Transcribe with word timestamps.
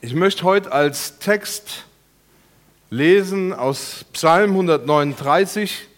Ich 0.00 0.14
möchte 0.14 0.44
heute 0.44 0.70
als 0.70 1.18
Text 1.18 1.84
lesen 2.88 3.52
aus 3.52 4.04
Psalm 4.12 4.50
139. 4.52 5.88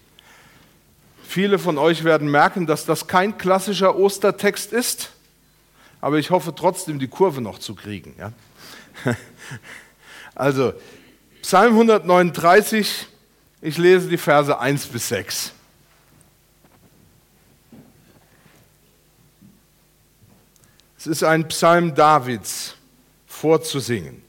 Viele 1.23 1.59
von 1.59 1.77
euch 1.77 2.03
werden 2.03 2.31
merken, 2.31 2.67
dass 2.67 2.87
das 2.87 3.09
kein 3.09 3.37
klassischer 3.37 3.99
Ostertext 3.99 4.73
ist, 4.73 5.11
aber 6.01 6.19
ich 6.19 6.31
hoffe 6.31 6.55
trotzdem, 6.55 6.99
die 6.99 7.09
Kurve 7.09 7.43
noch 7.43 7.59
zu 7.59 7.75
kriegen. 7.75 8.15
Ja? 8.19 8.33
Also, 10.35 10.73
Psalm 11.43 11.73
139, 11.73 13.07
ich 13.61 13.77
lese 13.77 14.09
die 14.09 14.17
Verse 14.17 14.59
1 14.59 14.87
bis 14.87 15.09
6. 15.09 15.53
Es 20.97 21.07
ist 21.07 21.23
ein 21.23 21.47
Psalm 21.49 21.95
Davids 21.95 22.77
vorzusingen. 23.41 24.23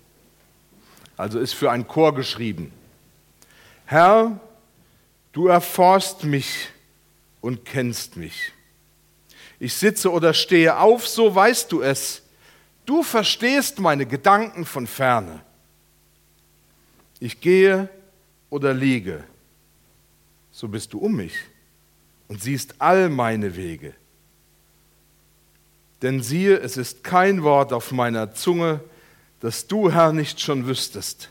Also 1.17 1.39
ist 1.39 1.53
für 1.53 1.69
einen 1.69 1.85
Chor 1.85 2.15
geschrieben. 2.15 2.71
Herr, 3.85 4.39
du 5.33 5.47
erforst 5.47 6.23
mich 6.23 6.69
und 7.41 7.65
kennst 7.65 8.15
mich. 8.15 8.53
Ich 9.59 9.73
sitze 9.73 10.11
oder 10.11 10.33
stehe 10.33 10.77
auf, 10.77 11.07
so 11.07 11.35
weißt 11.35 11.71
du 11.73 11.81
es. 11.81 12.21
Du 12.85 13.03
verstehst 13.03 13.79
meine 13.79 14.05
Gedanken 14.05 14.65
von 14.65 14.87
ferne. 14.87 15.41
Ich 17.19 17.41
gehe 17.41 17.89
oder 18.49 18.73
liege, 18.73 19.25
so 20.51 20.69
bist 20.69 20.93
du 20.93 20.99
um 20.99 21.17
mich 21.17 21.33
und 22.29 22.41
siehst 22.41 22.75
all 22.79 23.09
meine 23.09 23.57
Wege. 23.57 23.93
Denn 26.01 26.23
siehe, 26.23 26.57
es 26.57 26.77
ist 26.77 27.03
kein 27.03 27.43
Wort 27.43 27.73
auf 27.73 27.91
meiner 27.91 28.33
Zunge, 28.33 28.79
das 29.41 29.67
du, 29.67 29.91
Herr, 29.91 30.13
nicht 30.13 30.39
schon 30.39 30.67
wüsstest. 30.67 31.29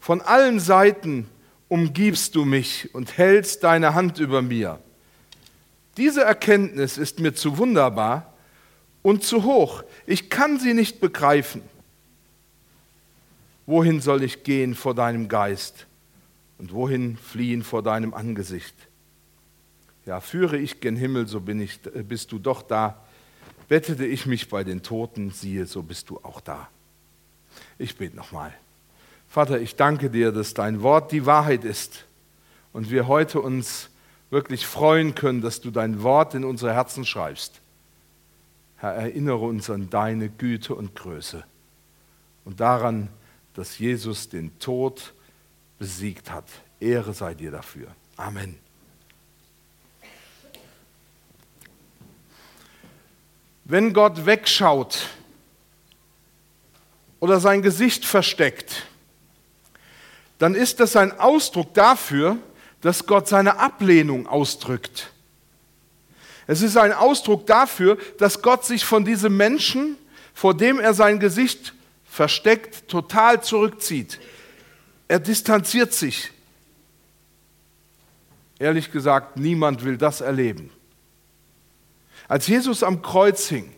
Von 0.00 0.20
allen 0.20 0.58
Seiten 0.58 1.28
umgibst 1.68 2.34
du 2.34 2.44
mich 2.44 2.94
und 2.94 3.18
hältst 3.18 3.64
deine 3.64 3.94
Hand 3.94 4.18
über 4.18 4.40
mir. 4.40 4.78
Diese 5.96 6.22
Erkenntnis 6.22 6.96
ist 6.96 7.20
mir 7.20 7.34
zu 7.34 7.58
wunderbar 7.58 8.32
und 9.02 9.24
zu 9.24 9.44
hoch. 9.44 9.82
Ich 10.06 10.30
kann 10.30 10.58
sie 10.58 10.74
nicht 10.74 11.00
begreifen. 11.00 11.62
Wohin 13.66 14.00
soll 14.00 14.22
ich 14.22 14.42
gehen 14.44 14.74
vor 14.74 14.94
deinem 14.94 15.28
Geist 15.28 15.86
und 16.58 16.72
wohin 16.72 17.16
fliehen 17.16 17.62
vor 17.62 17.82
deinem 17.82 18.14
Angesicht? 18.14 18.74
Ja, 20.04 20.20
führe 20.20 20.58
ich 20.58 20.80
gen 20.80 20.96
Himmel, 20.96 21.28
so 21.28 21.40
bin 21.40 21.60
ich, 21.60 21.80
bist 21.80 22.32
du 22.32 22.38
doch 22.38 22.62
da. 22.62 23.04
Bettete 23.68 24.06
ich 24.06 24.26
mich 24.26 24.48
bei 24.48 24.64
den 24.64 24.82
Toten, 24.82 25.30
siehe, 25.30 25.66
so 25.66 25.82
bist 25.82 26.10
du 26.10 26.20
auch 26.22 26.40
da. 26.40 26.68
Ich 27.78 27.96
bete 27.96 28.16
nochmal. 28.16 28.52
Vater, 29.28 29.60
ich 29.60 29.76
danke 29.76 30.10
dir, 30.10 30.32
dass 30.32 30.54
dein 30.54 30.82
Wort 30.82 31.12
die 31.12 31.26
Wahrheit 31.26 31.64
ist 31.64 32.04
und 32.72 32.90
wir 32.90 33.06
heute 33.06 33.40
uns 33.40 33.88
wirklich 34.30 34.66
freuen 34.66 35.14
können, 35.14 35.40
dass 35.40 35.60
du 35.60 35.70
dein 35.70 36.02
Wort 36.02 36.34
in 36.34 36.44
unsere 36.44 36.74
Herzen 36.74 37.04
schreibst. 37.04 37.60
Herr, 38.76 38.94
erinnere 38.94 39.44
uns 39.44 39.70
an 39.70 39.90
deine 39.90 40.28
Güte 40.28 40.74
und 40.74 40.94
Größe 40.94 41.44
und 42.44 42.60
daran, 42.60 43.08
dass 43.54 43.78
Jesus 43.78 44.28
den 44.28 44.58
Tod 44.58 45.14
besiegt 45.78 46.30
hat. 46.30 46.46
Ehre 46.80 47.14
sei 47.14 47.34
dir 47.34 47.50
dafür. 47.50 47.88
Amen. 48.16 48.58
Wenn 53.64 53.92
Gott 53.92 54.26
wegschaut 54.26 55.08
oder 57.20 57.38
sein 57.38 57.62
Gesicht 57.62 58.04
versteckt, 58.04 58.86
dann 60.38 60.54
ist 60.54 60.80
das 60.80 60.96
ein 60.96 61.18
Ausdruck 61.20 61.72
dafür, 61.74 62.36
dass 62.80 63.06
Gott 63.06 63.28
seine 63.28 63.58
Ablehnung 63.58 64.26
ausdrückt. 64.26 65.12
Es 66.48 66.62
ist 66.62 66.76
ein 66.76 66.92
Ausdruck 66.92 67.46
dafür, 67.46 67.96
dass 68.18 68.42
Gott 68.42 68.64
sich 68.64 68.84
von 68.84 69.04
diesem 69.04 69.36
Menschen, 69.36 69.96
vor 70.34 70.54
dem 70.54 70.80
er 70.80 70.94
sein 70.94 71.20
Gesicht 71.20 71.74
versteckt, 72.04 72.88
total 72.88 73.42
zurückzieht. 73.42 74.18
Er 75.06 75.20
distanziert 75.20 75.92
sich. 75.92 76.30
Ehrlich 78.58 78.90
gesagt, 78.90 79.36
niemand 79.36 79.84
will 79.84 79.96
das 79.96 80.20
erleben. 80.20 80.70
Als 82.28 82.46
Jesus 82.46 82.82
am 82.82 83.02
Kreuz 83.02 83.48
hing, 83.48 83.72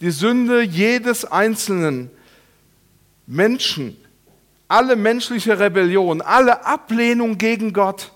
die 0.00 0.10
Sünde 0.10 0.62
jedes 0.62 1.24
einzelnen 1.24 2.10
Menschen, 3.26 3.96
alle 4.68 4.96
menschliche 4.96 5.58
Rebellion, 5.58 6.20
alle 6.20 6.64
Ablehnung 6.64 7.38
gegen 7.38 7.72
Gott, 7.72 8.12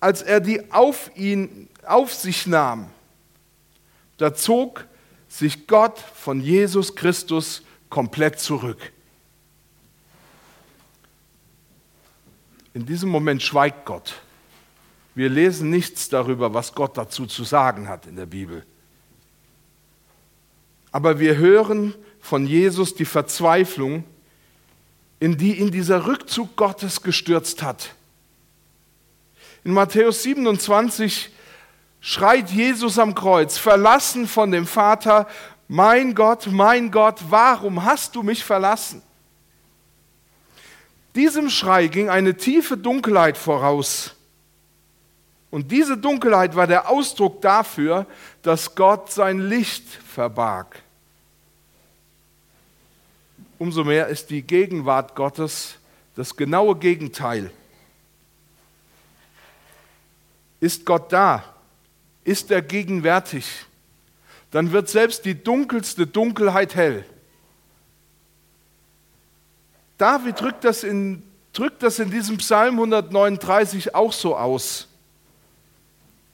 als 0.00 0.22
er 0.22 0.40
die 0.40 0.72
auf 0.72 1.10
ihn 1.16 1.68
auf 1.84 2.14
sich 2.14 2.46
nahm, 2.46 2.88
da 4.18 4.34
zog 4.34 4.86
sich 5.28 5.66
Gott 5.66 5.98
von 5.98 6.40
Jesus 6.40 6.94
Christus 6.94 7.62
komplett 7.88 8.38
zurück. 8.38 8.92
In 12.74 12.86
diesem 12.86 13.10
Moment 13.10 13.42
schweigt 13.42 13.84
Gott. 13.84 14.14
Wir 15.14 15.28
lesen 15.28 15.70
nichts 15.70 16.08
darüber, 16.08 16.54
was 16.54 16.74
Gott 16.74 16.96
dazu 16.96 17.26
zu 17.26 17.44
sagen 17.44 17.88
hat 17.88 18.06
in 18.06 18.16
der 18.16 18.26
Bibel. 18.26 18.64
Aber 20.90 21.18
wir 21.18 21.36
hören 21.36 21.94
von 22.20 22.46
Jesus 22.46 22.94
die 22.94 23.04
Verzweiflung, 23.04 24.04
in 25.20 25.36
die 25.36 25.58
ihn 25.58 25.70
dieser 25.70 26.06
Rückzug 26.06 26.56
Gottes 26.56 27.02
gestürzt 27.02 27.62
hat. 27.62 27.94
In 29.64 29.72
Matthäus 29.72 30.22
27 30.22 31.30
schreit 32.00 32.50
Jesus 32.50 32.98
am 32.98 33.14
Kreuz, 33.14 33.58
verlassen 33.58 34.26
von 34.26 34.50
dem 34.50 34.66
Vater, 34.66 35.28
mein 35.68 36.14
Gott, 36.14 36.48
mein 36.50 36.90
Gott, 36.90 37.20
warum 37.30 37.84
hast 37.84 38.16
du 38.16 38.22
mich 38.22 38.44
verlassen? 38.44 39.02
Diesem 41.14 41.50
Schrei 41.50 41.86
ging 41.86 42.08
eine 42.08 42.36
tiefe 42.36 42.76
Dunkelheit 42.76 43.36
voraus. 43.36 44.14
Und 45.52 45.70
diese 45.70 45.98
Dunkelheit 45.98 46.56
war 46.56 46.66
der 46.66 46.88
Ausdruck 46.88 47.42
dafür, 47.42 48.06
dass 48.40 48.74
Gott 48.74 49.12
sein 49.12 49.38
Licht 49.38 49.86
verbarg. 49.86 50.82
Umso 53.58 53.84
mehr 53.84 54.06
ist 54.08 54.30
die 54.30 54.40
Gegenwart 54.40 55.14
Gottes 55.14 55.74
das 56.16 56.36
genaue 56.36 56.76
Gegenteil. 56.76 57.50
Ist 60.58 60.86
Gott 60.86 61.12
da? 61.12 61.44
Ist 62.24 62.50
er 62.50 62.62
gegenwärtig? 62.62 63.66
Dann 64.52 64.72
wird 64.72 64.88
selbst 64.88 65.26
die 65.26 65.34
dunkelste 65.34 66.06
Dunkelheit 66.06 66.74
hell. 66.74 67.04
David 69.98 70.40
drückt 70.40 70.64
das 70.64 70.82
in, 70.82 71.22
drückt 71.52 71.82
das 71.82 71.98
in 71.98 72.10
diesem 72.10 72.38
Psalm 72.38 72.76
139 72.76 73.94
auch 73.94 74.14
so 74.14 74.34
aus. 74.34 74.88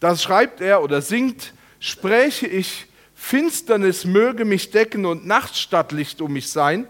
Da 0.00 0.16
schreibt 0.16 0.60
er 0.60 0.82
oder 0.82 1.03
singt, 1.03 1.53
spräche 1.81 2.47
ich, 2.47 2.86
Finsternis 3.14 4.04
möge 4.04 4.44
mich 4.44 4.70
decken 4.70 5.04
und 5.04 5.26
Nachtstadtlicht 5.26 6.20
um 6.20 6.32
mich 6.32 6.50
sein, 6.50 6.86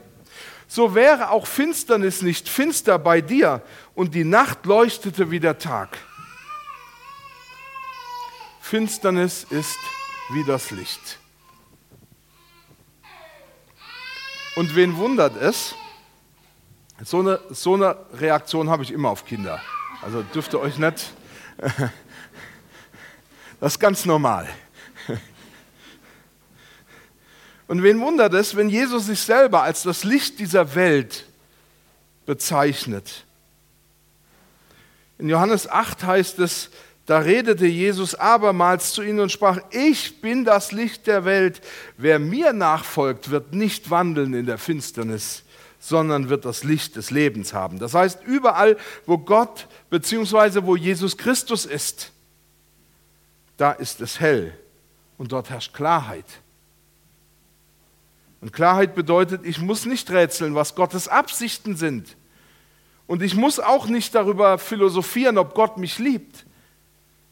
so 0.66 0.94
wäre 0.94 1.30
auch 1.30 1.46
Finsternis 1.46 2.20
nicht 2.20 2.48
finster 2.48 2.98
bei 2.98 3.22
dir 3.22 3.62
und 3.94 4.14
die 4.14 4.24
Nacht 4.24 4.66
leuchtete 4.66 5.30
wie 5.30 5.40
der 5.40 5.58
Tag. 5.58 5.96
Finsternis 8.60 9.46
ist 9.48 9.78
wie 10.30 10.44
das 10.44 10.70
Licht. 10.70 11.18
Und 14.56 14.76
wen 14.76 14.96
wundert 14.98 15.40
es? 15.40 15.74
So 17.02 17.20
eine, 17.20 17.40
so 17.48 17.74
eine 17.74 17.96
Reaktion 18.12 18.68
habe 18.68 18.82
ich 18.82 18.90
immer 18.90 19.08
auf 19.08 19.24
Kinder. 19.24 19.62
Also 20.02 20.22
dürft 20.22 20.52
ihr 20.52 20.60
euch 20.60 20.76
nicht 20.76 21.12
das 23.60 23.74
ist 23.74 23.78
ganz 23.78 24.04
normal. 24.04 24.48
Und 27.68 27.82
wen 27.82 28.00
wundert 28.00 28.32
es, 28.34 28.56
wenn 28.56 28.70
Jesus 28.70 29.06
sich 29.06 29.20
selber 29.20 29.62
als 29.62 29.82
das 29.82 30.02
Licht 30.02 30.38
dieser 30.38 30.74
Welt 30.74 31.26
bezeichnet? 32.24 33.24
In 35.18 35.28
Johannes 35.28 35.68
8 35.68 36.04
heißt 36.04 36.38
es, 36.38 36.70
da 37.04 37.18
redete 37.18 37.66
Jesus 37.66 38.14
abermals 38.14 38.92
zu 38.92 39.02
ihnen 39.02 39.20
und 39.20 39.32
sprach, 39.32 39.58
ich 39.70 40.20
bin 40.20 40.44
das 40.44 40.72
Licht 40.72 41.06
der 41.06 41.24
Welt. 41.24 41.60
Wer 41.96 42.18
mir 42.18 42.52
nachfolgt, 42.52 43.30
wird 43.30 43.54
nicht 43.54 43.90
wandeln 43.90 44.34
in 44.34 44.46
der 44.46 44.58
Finsternis, 44.58 45.42
sondern 45.80 46.28
wird 46.28 46.44
das 46.44 46.64
Licht 46.64 46.96
des 46.96 47.10
Lebens 47.10 47.52
haben. 47.54 47.78
Das 47.78 47.94
heißt, 47.94 48.22
überall, 48.24 48.76
wo 49.06 49.18
Gott 49.18 49.68
bzw. 49.90 50.64
wo 50.64 50.76
Jesus 50.76 51.16
Christus 51.16 51.64
ist, 51.64 52.12
da 53.58 53.72
ist 53.72 54.00
es 54.00 54.18
hell 54.20 54.56
und 55.18 55.32
dort 55.32 55.50
herrscht 55.50 55.74
Klarheit. 55.74 56.24
Und 58.40 58.52
Klarheit 58.52 58.94
bedeutet, 58.94 59.44
ich 59.44 59.60
muss 59.60 59.84
nicht 59.84 60.10
rätseln, 60.10 60.54
was 60.54 60.76
Gottes 60.76 61.08
Absichten 61.08 61.76
sind. 61.76 62.16
Und 63.08 63.20
ich 63.20 63.34
muss 63.34 63.58
auch 63.58 63.88
nicht 63.88 64.14
darüber 64.14 64.58
philosophieren, 64.58 65.38
ob 65.38 65.54
Gott 65.54 65.76
mich 65.76 65.98
liebt. 65.98 66.46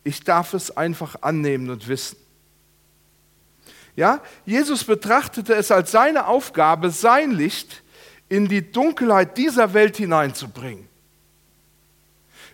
Ich 0.03 0.25
darf 0.25 0.53
es 0.53 0.77
einfach 0.77 1.23
annehmen 1.23 1.71
und 1.71 1.87
wissen. 1.87 2.17
Ja, 3.95 4.21
Jesus 4.45 4.85
betrachtete 4.85 5.55
es 5.55 5.71
als 5.71 5.93
seine 5.93 6.27
Aufgabe, 6.27 6.91
sein 6.91 7.31
Licht 7.31 7.83
in 8.29 8.49
die 8.49 8.73
Dunkelheit 8.73 9.39
dieser 9.39 9.75
Welt 9.75 9.97
hineinzubringen. 9.97 10.89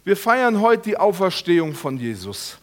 Wir 0.04 0.16
feiern 0.16 0.60
heute 0.60 0.90
die 0.90 0.96
Auferstehung 0.98 1.74
von 1.74 1.96
Jesus. 1.96 2.58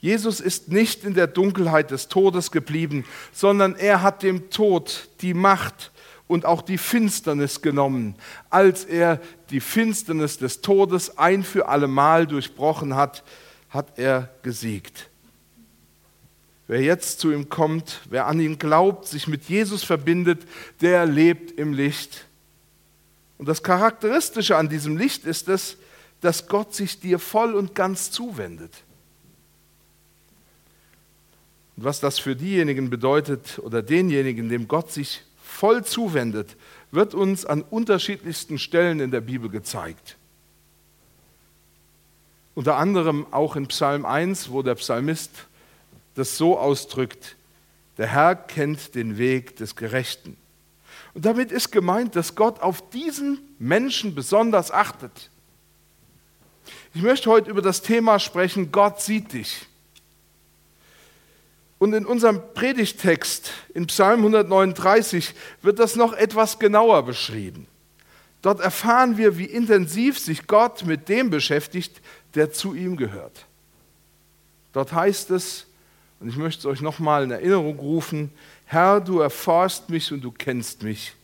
Jesus 0.00 0.40
ist 0.40 0.68
nicht 0.68 1.04
in 1.04 1.14
der 1.14 1.26
Dunkelheit 1.26 1.90
des 1.90 2.08
Todes 2.08 2.50
geblieben, 2.50 3.04
sondern 3.32 3.74
er 3.74 4.02
hat 4.02 4.22
dem 4.22 4.50
Tod 4.50 5.08
die 5.20 5.34
Macht 5.34 5.90
und 6.28 6.44
auch 6.44 6.62
die 6.62 6.78
Finsternis 6.78 7.62
genommen, 7.62 8.14
als 8.50 8.84
er 8.84 9.20
die 9.50 9.60
Finsternis 9.60 10.38
des 10.38 10.60
Todes 10.60 11.18
ein 11.18 11.42
für 11.42 11.68
allemal 11.68 12.26
durchbrochen 12.26 12.94
hat, 12.94 13.24
hat 13.70 13.98
er 13.98 14.30
gesiegt. 14.42 15.08
Wer 16.68 16.82
jetzt 16.82 17.18
zu 17.18 17.32
ihm 17.32 17.48
kommt, 17.48 18.02
wer 18.10 18.26
an 18.26 18.40
ihn 18.40 18.58
glaubt, 18.58 19.06
sich 19.06 19.26
mit 19.26 19.44
Jesus 19.44 19.82
verbindet, 19.82 20.42
der 20.82 21.06
lebt 21.06 21.58
im 21.58 21.72
Licht. 21.72 22.26
Und 23.38 23.48
das 23.48 23.62
Charakteristische 23.62 24.56
an 24.56 24.68
diesem 24.68 24.96
Licht 24.98 25.24
ist 25.24 25.48
es, 25.48 25.78
dass 26.20 26.46
Gott 26.46 26.74
sich 26.74 27.00
dir 27.00 27.18
voll 27.18 27.54
und 27.54 27.74
ganz 27.74 28.10
zuwendet. 28.10 28.72
Und 31.78 31.84
was 31.84 32.00
das 32.00 32.18
für 32.18 32.34
diejenigen 32.34 32.90
bedeutet 32.90 33.60
oder 33.60 33.82
denjenigen, 33.82 34.48
dem 34.48 34.66
Gott 34.66 34.90
sich 34.90 35.22
voll 35.40 35.84
zuwendet, 35.84 36.56
wird 36.90 37.14
uns 37.14 37.46
an 37.46 37.62
unterschiedlichsten 37.62 38.58
Stellen 38.58 38.98
in 38.98 39.12
der 39.12 39.20
Bibel 39.20 39.48
gezeigt. 39.48 40.16
Unter 42.56 42.78
anderem 42.78 43.28
auch 43.30 43.54
in 43.54 43.68
Psalm 43.68 44.04
1, 44.04 44.50
wo 44.50 44.62
der 44.62 44.74
Psalmist 44.74 45.30
das 46.16 46.36
so 46.36 46.58
ausdrückt, 46.58 47.36
der 47.96 48.08
Herr 48.08 48.34
kennt 48.34 48.96
den 48.96 49.16
Weg 49.16 49.54
des 49.54 49.76
Gerechten. 49.76 50.36
Und 51.14 51.26
damit 51.26 51.52
ist 51.52 51.70
gemeint, 51.70 52.16
dass 52.16 52.34
Gott 52.34 52.58
auf 52.58 52.90
diesen 52.90 53.38
Menschen 53.60 54.16
besonders 54.16 54.72
achtet. 54.72 55.30
Ich 56.92 57.02
möchte 57.02 57.30
heute 57.30 57.48
über 57.48 57.62
das 57.62 57.82
Thema 57.82 58.18
sprechen, 58.18 58.72
Gott 58.72 59.00
sieht 59.00 59.32
dich. 59.32 59.67
Und 61.78 61.92
in 61.92 62.06
unserem 62.06 62.42
Predigtext 62.54 63.52
in 63.72 63.86
Psalm 63.86 64.20
139 64.20 65.34
wird 65.62 65.78
das 65.78 65.94
noch 65.94 66.12
etwas 66.12 66.58
genauer 66.58 67.04
beschrieben. 67.04 67.66
Dort 68.42 68.60
erfahren 68.60 69.16
wir, 69.16 69.38
wie 69.38 69.44
intensiv 69.44 70.18
sich 70.18 70.46
Gott 70.46 70.84
mit 70.84 71.08
dem 71.08 71.30
beschäftigt, 71.30 72.00
der 72.34 72.52
zu 72.52 72.74
ihm 72.74 72.96
gehört. 72.96 73.46
Dort 74.72 74.92
heißt 74.92 75.30
es, 75.30 75.66
und 76.20 76.28
ich 76.28 76.36
möchte 76.36 76.60
es 76.60 76.66
euch 76.66 76.80
nochmal 76.80 77.24
in 77.24 77.30
Erinnerung 77.30 77.78
rufen, 77.78 78.30
Herr, 78.66 79.00
du 79.00 79.20
erforst 79.20 79.88
mich 79.88 80.12
und 80.12 80.20
du 80.20 80.32
kennst 80.32 80.82
mich. 80.82 81.14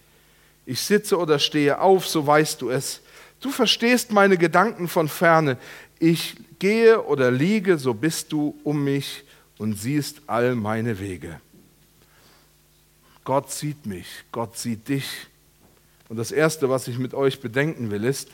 Ich 0.66 0.80
sitze 0.80 1.18
oder 1.18 1.38
stehe 1.38 1.80
auf, 1.80 2.06
so 2.06 2.26
weißt 2.26 2.62
du 2.62 2.70
es. 2.70 3.00
Du 3.40 3.50
verstehst 3.50 4.12
meine 4.12 4.38
Gedanken 4.38 4.88
von 4.88 5.08
ferne. 5.08 5.58
Ich 5.98 6.36
gehe 6.58 7.02
oder 7.02 7.30
liege, 7.30 7.76
so 7.76 7.92
bist 7.92 8.32
du 8.32 8.58
um 8.64 8.82
mich 8.84 9.24
und 9.58 9.74
siehst 9.74 10.22
all 10.26 10.54
meine 10.54 10.98
Wege. 10.98 11.40
Gott 13.24 13.50
sieht 13.50 13.86
mich, 13.86 14.06
Gott 14.32 14.56
sieht 14.58 14.88
dich. 14.88 15.06
Und 16.08 16.18
das 16.18 16.30
Erste, 16.30 16.68
was 16.68 16.88
ich 16.88 16.98
mit 16.98 17.14
euch 17.14 17.40
bedenken 17.40 17.90
will, 17.90 18.04
ist, 18.04 18.28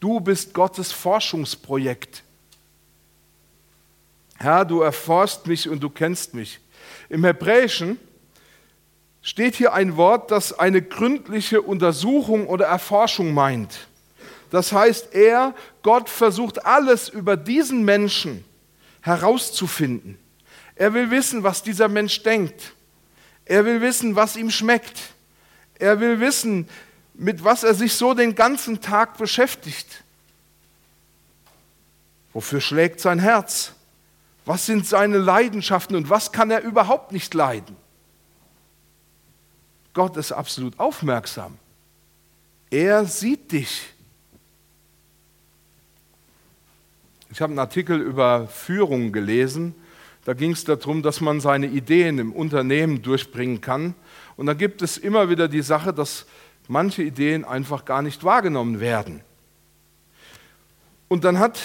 du 0.00 0.20
bist 0.20 0.54
Gottes 0.54 0.92
Forschungsprojekt. 0.92 2.22
Herr, 4.38 4.64
du 4.64 4.80
erforst 4.80 5.46
mich 5.46 5.68
und 5.68 5.80
du 5.82 5.90
kennst 5.90 6.32
mich. 6.32 6.60
Im 7.10 7.24
Hebräischen 7.24 7.98
steht 9.20 9.56
hier 9.56 9.74
ein 9.74 9.98
Wort, 9.98 10.30
das 10.30 10.58
eine 10.58 10.80
gründliche 10.80 11.60
Untersuchung 11.60 12.46
oder 12.46 12.66
Erforschung 12.66 13.34
meint. 13.34 13.88
Das 14.50 14.72
heißt, 14.72 15.14
er, 15.14 15.54
Gott, 15.82 16.08
versucht 16.08 16.64
alles 16.64 17.10
über 17.10 17.36
diesen 17.36 17.84
Menschen 17.84 18.44
herauszufinden. 19.02 20.18
Er 20.80 20.94
will 20.94 21.10
wissen, 21.10 21.42
was 21.42 21.62
dieser 21.62 21.88
Mensch 21.88 22.22
denkt. 22.22 22.72
Er 23.44 23.66
will 23.66 23.82
wissen, 23.82 24.16
was 24.16 24.34
ihm 24.34 24.50
schmeckt. 24.50 24.98
Er 25.78 26.00
will 26.00 26.20
wissen, 26.20 26.70
mit 27.12 27.44
was 27.44 27.64
er 27.64 27.74
sich 27.74 27.92
so 27.92 28.14
den 28.14 28.34
ganzen 28.34 28.80
Tag 28.80 29.18
beschäftigt. 29.18 30.02
Wofür 32.32 32.62
schlägt 32.62 32.98
sein 32.98 33.18
Herz? 33.18 33.74
Was 34.46 34.64
sind 34.64 34.86
seine 34.86 35.18
Leidenschaften 35.18 35.96
und 35.96 36.08
was 36.08 36.32
kann 36.32 36.50
er 36.50 36.62
überhaupt 36.62 37.12
nicht 37.12 37.34
leiden? 37.34 37.76
Gott 39.92 40.16
ist 40.16 40.32
absolut 40.32 40.78
aufmerksam. 40.80 41.58
Er 42.70 43.04
sieht 43.04 43.52
dich. 43.52 43.90
Ich 47.30 47.42
habe 47.42 47.50
einen 47.50 47.58
Artikel 47.58 48.00
über 48.00 48.48
Führung 48.48 49.12
gelesen 49.12 49.74
da 50.24 50.34
ging 50.34 50.52
es 50.52 50.64
darum, 50.64 51.02
dass 51.02 51.20
man 51.20 51.40
seine 51.40 51.66
Ideen 51.66 52.18
im 52.18 52.32
Unternehmen 52.32 53.02
durchbringen 53.02 53.60
kann. 53.60 53.94
Und 54.36 54.46
da 54.46 54.54
gibt 54.54 54.82
es 54.82 54.98
immer 54.98 55.30
wieder 55.30 55.48
die 55.48 55.62
Sache, 55.62 55.92
dass 55.92 56.26
manche 56.68 57.02
Ideen 57.02 57.44
einfach 57.44 57.84
gar 57.84 58.02
nicht 58.02 58.22
wahrgenommen 58.22 58.80
werden. 58.80 59.22
Und 61.08 61.24
dann 61.24 61.38
hat 61.38 61.58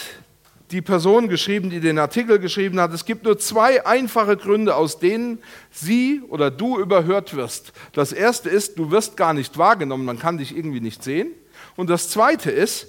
die 0.71 0.81
Person 0.81 1.27
geschrieben, 1.27 1.69
die 1.69 1.79
den 1.79 1.99
Artikel 1.99 2.39
geschrieben 2.39 2.79
hat, 2.79 2.91
es 2.91 3.05
gibt 3.05 3.23
nur 3.25 3.37
zwei 3.37 3.85
einfache 3.85 4.35
Gründe, 4.35 4.75
aus 4.75 4.97
denen 4.97 5.39
sie 5.69 6.21
oder 6.29 6.49
du 6.49 6.79
überhört 6.79 7.35
wirst. 7.35 7.71
Das 7.93 8.11
erste 8.11 8.49
ist, 8.49 8.79
du 8.79 8.89
wirst 8.89 9.15
gar 9.15 9.33
nicht 9.33 9.57
wahrgenommen, 9.57 10.05
man 10.05 10.17
kann 10.17 10.39
dich 10.39 10.55
irgendwie 10.57 10.81
nicht 10.81 11.03
sehen. 11.03 11.31
Und 11.75 11.89
das 11.89 12.09
zweite 12.09 12.49
ist, 12.49 12.87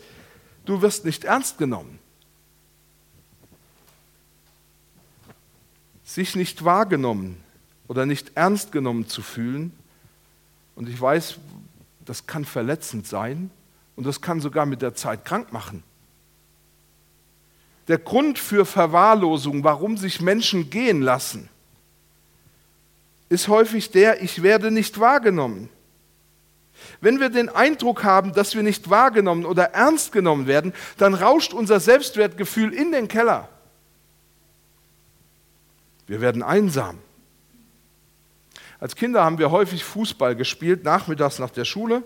du 0.65 0.81
wirst 0.81 1.05
nicht 1.05 1.25
ernst 1.25 1.59
genommen. 1.59 1.99
Sich 6.07 6.37
nicht 6.37 6.65
wahrgenommen 6.65 7.37
oder 7.89 8.07
nicht 8.07 8.33
ernst 8.37 8.73
genommen 8.73 9.09
zu 9.09 9.21
fühlen. 9.21 9.73
Und 10.77 10.89
ich 10.89 10.99
weiß, 10.99 11.37
das 12.07 12.27
kann 12.27 12.47
verletzend 12.47 13.07
sein 13.07 13.51
und 13.97 14.07
das 14.07 14.23
kann 14.23 14.41
sogar 14.41 14.65
mit 14.65 14.81
der 14.81 14.95
Zeit 14.95 15.25
krank 15.25 15.53
machen. 15.53 15.83
Der 17.89 17.99
Grund 17.99 18.39
für 18.39 18.65
Verwahrlosung, 18.65 19.63
warum 19.65 19.97
sich 19.97 20.21
Menschen 20.21 20.71
gehen 20.71 21.03
lassen, 21.03 21.49
ist 23.29 23.49
häufig 23.49 23.91
der, 23.91 24.23
ich 24.23 24.43
werde 24.43 24.71
nicht 24.71 25.01
wahrgenommen. 25.01 25.69
Wenn 27.01 27.19
wir 27.19 27.31
den 27.31 27.49
Eindruck 27.49 28.05
haben, 28.05 28.33
dass 28.33 28.55
wir 28.55 28.63
nicht 28.63 28.91
wahrgenommen 28.91 29.45
oder 29.45 29.73
ernst 29.73 30.13
genommen 30.13 30.47
werden, 30.47 30.73
dann 30.99 31.15
rauscht 31.15 31.53
unser 31.53 31.81
Selbstwertgefühl 31.81 32.73
in 32.73 32.93
den 32.93 33.09
Keller. 33.09 33.49
Wir 36.07 36.21
werden 36.21 36.43
einsam. 36.43 36.99
Als 38.79 38.95
Kinder 38.95 39.25
haben 39.25 39.39
wir 39.39 39.51
häufig 39.51 39.85
Fußball 39.85 40.37
gespielt, 40.37 40.85
nachmittags 40.85 41.39
nach 41.39 41.51
der 41.51 41.65
Schule. 41.65 42.03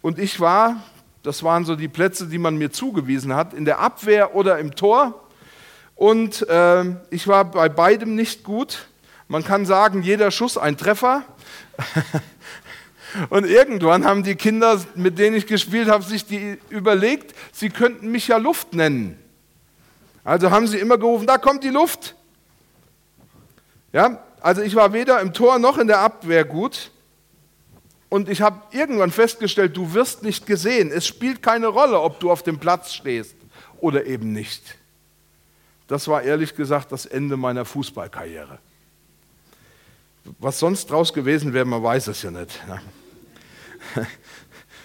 Und 0.00 0.18
ich 0.18 0.40
war, 0.40 0.82
das 1.22 1.42
waren 1.42 1.64
so 1.64 1.76
die 1.76 1.88
Plätze, 1.88 2.28
die 2.28 2.38
man 2.38 2.56
mir 2.56 2.70
zugewiesen 2.70 3.34
hat, 3.34 3.52
in 3.52 3.64
der 3.64 3.80
Abwehr 3.80 4.34
oder 4.34 4.58
im 4.58 4.76
Tor. 4.76 5.26
Und 5.96 6.48
äh, 6.48 6.84
ich 7.10 7.26
war 7.26 7.44
bei 7.44 7.68
beidem 7.68 8.14
nicht 8.14 8.44
gut. 8.44 8.86
Man 9.26 9.44
kann 9.44 9.66
sagen, 9.66 10.02
jeder 10.02 10.30
Schuss 10.30 10.56
ein 10.56 10.76
Treffer. 10.76 11.24
Und 13.30 13.46
irgendwann 13.46 14.04
haben 14.04 14.22
die 14.22 14.36
Kinder, 14.36 14.80
mit 14.94 15.18
denen 15.18 15.36
ich 15.36 15.46
gespielt 15.46 15.90
habe, 15.90 16.04
sich 16.04 16.26
die 16.26 16.58
überlegt, 16.68 17.34
sie 17.52 17.70
könnten 17.70 18.10
mich 18.10 18.28
ja 18.28 18.36
Luft 18.36 18.74
nennen. 18.74 19.18
Also 20.24 20.50
haben 20.50 20.66
sie 20.66 20.78
immer 20.78 20.98
gerufen, 20.98 21.26
da 21.26 21.38
kommt 21.38 21.64
die 21.64 21.70
Luft. 21.70 22.14
Ja, 23.92 24.22
also 24.40 24.62
ich 24.62 24.74
war 24.74 24.92
weder 24.92 25.20
im 25.20 25.32
Tor 25.32 25.58
noch 25.58 25.78
in 25.78 25.86
der 25.86 26.00
Abwehr 26.00 26.44
gut. 26.44 26.90
Und 28.08 28.28
ich 28.28 28.40
habe 28.40 28.62
irgendwann 28.70 29.10
festgestellt, 29.10 29.76
du 29.76 29.92
wirst 29.92 30.22
nicht 30.22 30.46
gesehen. 30.46 30.90
Es 30.90 31.06
spielt 31.06 31.42
keine 31.42 31.66
Rolle, 31.66 32.00
ob 32.00 32.20
du 32.20 32.30
auf 32.30 32.42
dem 32.42 32.58
Platz 32.58 32.92
stehst 32.92 33.34
oder 33.80 34.06
eben 34.06 34.32
nicht. 34.32 34.62
Das 35.88 36.08
war 36.08 36.22
ehrlich 36.22 36.54
gesagt 36.54 36.92
das 36.92 37.06
Ende 37.06 37.36
meiner 37.36 37.64
Fußballkarriere. 37.64 38.58
Was 40.38 40.58
sonst 40.58 40.90
draus 40.90 41.12
gewesen 41.12 41.52
wäre, 41.54 41.64
man 41.64 41.82
weiß 41.82 42.08
es 42.08 42.22
ja 42.22 42.30
nicht. 42.30 42.60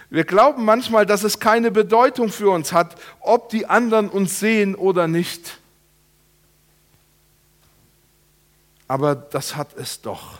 Wir 0.09 0.23
glauben 0.23 0.63
manchmal, 0.63 1.05
dass 1.05 1.23
es 1.23 1.39
keine 1.39 1.71
Bedeutung 1.71 2.29
für 2.29 2.49
uns 2.49 2.71
hat, 2.71 2.95
ob 3.19 3.49
die 3.49 3.65
anderen 3.65 4.09
uns 4.09 4.39
sehen 4.39 4.75
oder 4.75 5.07
nicht. 5.07 5.57
Aber 8.87 9.15
das 9.15 9.55
hat 9.55 9.75
es 9.75 10.01
doch. 10.01 10.39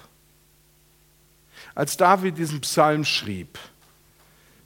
Als 1.76 1.98
David 1.98 2.38
diesen 2.38 2.62
Psalm 2.62 3.04
schrieb, 3.06 3.58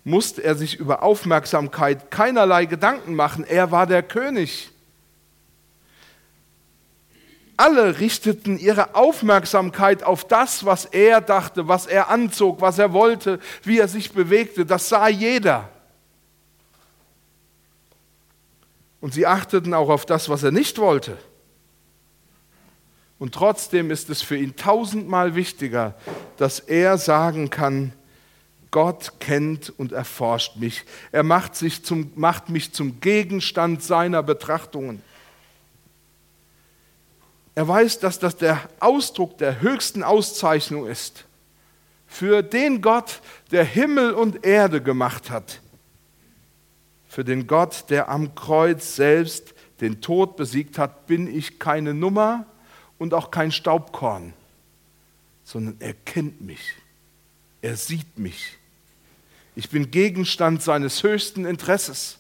musste 0.04 0.44
er 0.44 0.56
sich 0.56 0.76
über 0.76 1.04
Aufmerksamkeit 1.04 2.12
keinerlei 2.12 2.66
Gedanken 2.66 3.14
machen. 3.14 3.44
Er 3.44 3.72
war 3.72 3.86
der 3.88 4.04
König. 4.04 4.72
Alle 7.58 8.00
richteten 8.00 8.58
ihre 8.58 8.96
Aufmerksamkeit 8.96 10.04
auf 10.04 10.26
das, 10.26 10.64
was 10.64 10.86
er 10.86 11.22
dachte, 11.22 11.68
was 11.68 11.88
er 11.88 12.10
anzog, 12.10 12.62
was 12.62 12.78
er 12.78 12.94
wollte, 12.94 13.40
wie 13.64 13.80
er 13.80 13.88
sich 13.88 14.12
bewegte. 14.14 14.66
Das 14.66 14.90
sah 14.90 15.08
jeder. 15.08 15.70
Und 19.02 19.14
sie 19.14 19.26
achteten 19.26 19.74
auch 19.74 19.90
auf 19.90 20.06
das, 20.06 20.30
was 20.30 20.44
er 20.44 20.52
nicht 20.52 20.78
wollte. 20.78 21.18
Und 23.20 23.34
trotzdem 23.34 23.90
ist 23.90 24.10
es 24.10 24.22
für 24.22 24.38
ihn 24.38 24.56
tausendmal 24.56 25.36
wichtiger, 25.36 25.96
dass 26.38 26.60
er 26.60 26.98
sagen 26.98 27.50
kann, 27.50 27.94
Gott 28.70 29.14
kennt 29.20 29.74
und 29.80 29.92
erforscht 29.92 30.58
mich. 30.58 30.84
Er 31.12 31.24
macht, 31.24 31.56
sich 31.56 31.84
zum, 31.84 32.12
macht 32.16 32.50
mich 32.50 32.74
zum 32.74 33.00
Gegenstand 33.00 33.82
seiner 33.82 34.22
Betrachtungen. 34.22 35.02
Er 37.56 37.68
weiß, 37.68 38.00
dass 38.00 38.20
das 38.20 38.38
der 38.38 38.70
Ausdruck 38.80 39.38
der 39.40 39.62
höchsten 39.62 40.04
Auszeichnung 40.04 40.86
ist. 40.86 41.26
Für 42.06 42.44
den 42.44 42.82
Gott, 42.82 43.22
der 43.52 43.64
Himmel 43.64 44.12
und 44.12 44.46
Erde 44.46 44.82
gemacht 44.82 45.32
hat. 45.32 45.62
Für 47.08 47.24
den 47.24 47.48
Gott, 47.48 47.86
der 47.90 48.10
am 48.10 48.36
Kreuz 48.36 48.96
selbst 48.96 49.56
den 49.82 50.02
Tod 50.02 50.36
besiegt 50.36 50.78
hat, 50.78 51.08
bin 51.08 51.28
ich 51.28 51.58
keine 51.58 51.94
Nummer 51.96 52.46
und 52.98 53.14
auch 53.14 53.32
kein 53.32 53.52
Staubkorn, 53.52 54.34
sondern 55.44 55.78
er 55.80 55.94
kennt 55.94 56.42
mich. 56.42 56.74
Er 57.62 57.76
sieht 57.76 58.18
mich. 58.18 58.58
Ich 59.56 59.70
bin 59.70 59.90
Gegenstand 59.90 60.62
seines 60.62 61.02
höchsten 61.04 61.46
Interesses. 61.46 62.20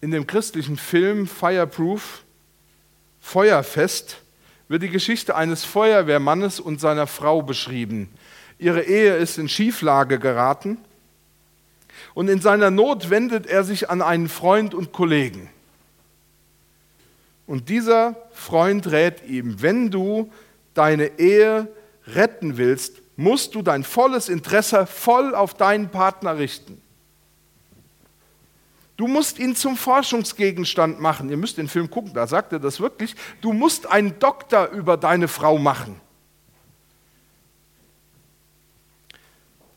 In 0.00 0.10
dem 0.10 0.26
christlichen 0.26 0.76
Film 0.76 1.26
Fireproof, 1.26 2.22
Feuerfest, 3.20 4.22
wird 4.68 4.82
die 4.82 4.90
Geschichte 4.90 5.36
eines 5.36 5.64
Feuerwehrmannes 5.64 6.60
und 6.60 6.80
seiner 6.80 7.06
Frau 7.06 7.42
beschrieben. 7.42 8.08
Ihre 8.58 8.82
Ehe 8.82 9.16
ist 9.16 9.38
in 9.38 9.48
Schieflage 9.48 10.18
geraten 10.18 10.78
und 12.14 12.28
in 12.28 12.40
seiner 12.40 12.70
Not 12.70 13.10
wendet 13.10 13.46
er 13.46 13.64
sich 13.64 13.90
an 13.90 14.02
einen 14.02 14.28
Freund 14.28 14.74
und 14.74 14.92
Kollegen. 14.92 15.48
Und 17.46 17.68
dieser 17.68 18.16
Freund 18.32 18.90
rät 18.90 19.24
ihm, 19.26 19.62
wenn 19.62 19.90
du 19.90 20.30
deine 20.74 21.18
Ehe 21.18 21.68
retten 22.06 22.56
willst, 22.56 23.02
musst 23.16 23.54
du 23.54 23.62
dein 23.62 23.84
volles 23.84 24.28
Interesse 24.28 24.86
voll 24.86 25.34
auf 25.34 25.54
deinen 25.54 25.88
Partner 25.90 26.38
richten. 26.38 26.80
Du 28.96 29.06
musst 29.06 29.38
ihn 29.38 29.54
zum 29.54 29.76
Forschungsgegenstand 29.76 31.00
machen. 31.00 31.28
Ihr 31.28 31.36
müsst 31.36 31.58
den 31.58 31.68
Film 31.68 31.90
gucken, 31.90 32.14
da 32.14 32.26
sagt 32.26 32.52
er 32.52 32.58
das 32.58 32.80
wirklich. 32.80 33.14
Du 33.42 33.52
musst 33.52 33.86
einen 33.86 34.18
Doktor 34.18 34.68
über 34.68 34.96
deine 34.96 35.28
Frau 35.28 35.58
machen. 35.58 36.00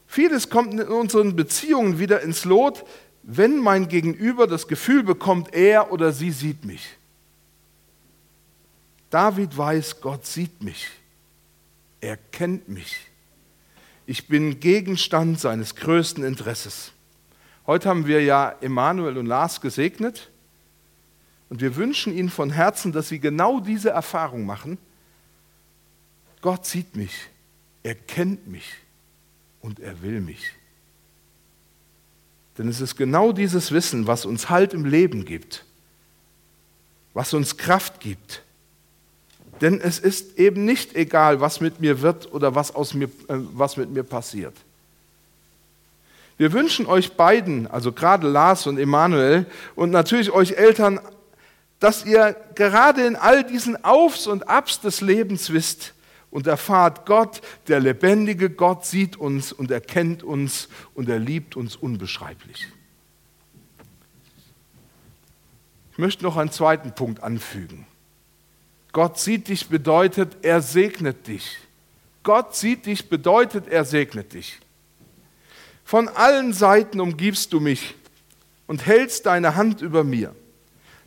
Vieles 0.07 0.49
kommt 0.49 0.73
in 0.73 0.81
unseren 0.81 1.35
Beziehungen 1.35 1.99
wieder 1.99 2.21
ins 2.21 2.45
Lot, 2.45 2.83
wenn 3.23 3.57
mein 3.57 3.89
Gegenüber 3.89 4.47
das 4.47 4.67
Gefühl 4.67 5.03
bekommt, 5.03 5.53
er 5.53 5.91
oder 5.91 6.11
sie 6.13 6.31
sieht 6.31 6.65
mich. 6.65 6.98
David 9.09 9.57
weiß, 9.57 10.01
Gott 10.01 10.25
sieht 10.25 10.61
mich. 10.61 10.87
Er 12.01 12.17
kennt 12.17 12.69
mich. 12.69 12.97
Ich 14.05 14.27
bin 14.27 14.59
Gegenstand 14.59 15.39
seines 15.39 15.75
größten 15.75 16.23
Interesses. 16.23 16.91
Heute 17.67 17.89
haben 17.89 18.07
wir 18.07 18.23
ja 18.23 18.55
Emanuel 18.61 19.17
und 19.17 19.25
Lars 19.25 19.61
gesegnet 19.61 20.29
und 21.49 21.61
wir 21.61 21.75
wünschen 21.75 22.15
ihnen 22.15 22.29
von 22.29 22.51
Herzen, 22.51 22.91
dass 22.91 23.09
sie 23.09 23.19
genau 23.19 23.59
diese 23.59 23.89
Erfahrung 23.89 24.45
machen. 24.45 24.77
Gott 26.41 26.65
sieht 26.65 26.95
mich, 26.95 27.13
er 27.83 27.95
kennt 27.95 28.47
mich 28.47 28.75
und 29.61 29.79
er 29.79 30.01
will 30.01 30.21
mich. 30.21 30.51
Denn 32.57 32.67
es 32.67 32.81
ist 32.81 32.95
genau 32.95 33.31
dieses 33.31 33.71
Wissen, 33.71 34.07
was 34.07 34.25
uns 34.25 34.49
Halt 34.49 34.73
im 34.73 34.85
Leben 34.85 35.25
gibt, 35.25 35.65
was 37.13 37.33
uns 37.33 37.57
Kraft 37.57 37.99
gibt 37.99 38.43
denn 39.61 39.81
es 39.81 39.99
ist 39.99 40.37
eben 40.37 40.65
nicht 40.65 40.95
egal, 40.95 41.41
was 41.41 41.61
mit 41.61 41.79
mir 41.79 42.01
wird 42.01 42.31
oder 42.33 42.55
was, 42.55 42.73
aus 42.73 42.93
mir, 42.93 43.07
äh, 43.27 43.37
was 43.53 43.77
mit 43.77 43.91
mir 43.91 44.03
passiert. 44.03 44.53
Wir 46.37 46.53
wünschen 46.53 46.85
euch 46.85 47.13
beiden, 47.13 47.67
also 47.67 47.91
gerade 47.91 48.27
Lars 48.27 48.65
und 48.65 48.77
Emanuel 48.77 49.45
und 49.75 49.89
natürlich 49.89 50.31
euch 50.31 50.53
Eltern, 50.53 51.01
dass 51.79 52.05
ihr 52.05 52.35
gerade 52.55 53.05
in 53.05 53.15
all 53.15 53.43
diesen 53.43 53.83
Aufs 53.83 54.27
und 54.27 54.47
Abs 54.47 54.79
des 54.79 55.01
Lebens 55.01 55.51
wisst 55.51 55.93
und 56.31 56.47
erfahrt, 56.47 57.05
Gott, 57.05 57.41
der 57.67 57.79
lebendige 57.79 58.49
Gott, 58.49 58.85
sieht 58.85 59.17
uns 59.17 59.51
und 59.51 59.71
erkennt 59.71 60.23
uns 60.23 60.69
und 60.93 61.09
er 61.09 61.19
liebt 61.19 61.55
uns 61.55 61.75
unbeschreiblich. 61.75 62.67
Ich 65.91 65.97
möchte 65.97 66.23
noch 66.23 66.37
einen 66.37 66.51
zweiten 66.51 66.93
Punkt 66.93 67.21
anfügen. 67.23 67.85
Gott 68.91 69.19
sieht 69.19 69.47
dich 69.47 69.67
bedeutet, 69.67 70.37
er 70.41 70.61
segnet 70.61 71.27
dich. 71.27 71.57
Gott 72.23 72.55
sieht 72.55 72.85
dich 72.85 73.07
bedeutet, 73.07 73.67
er 73.67 73.85
segnet 73.85 74.33
dich. 74.33 74.59
Von 75.85 76.07
allen 76.07 76.53
Seiten 76.53 76.99
umgibst 76.99 77.53
du 77.53 77.59
mich 77.59 77.95
und 78.67 78.85
hältst 78.85 79.25
deine 79.25 79.55
Hand 79.55 79.81
über 79.81 80.03
mir. 80.03 80.35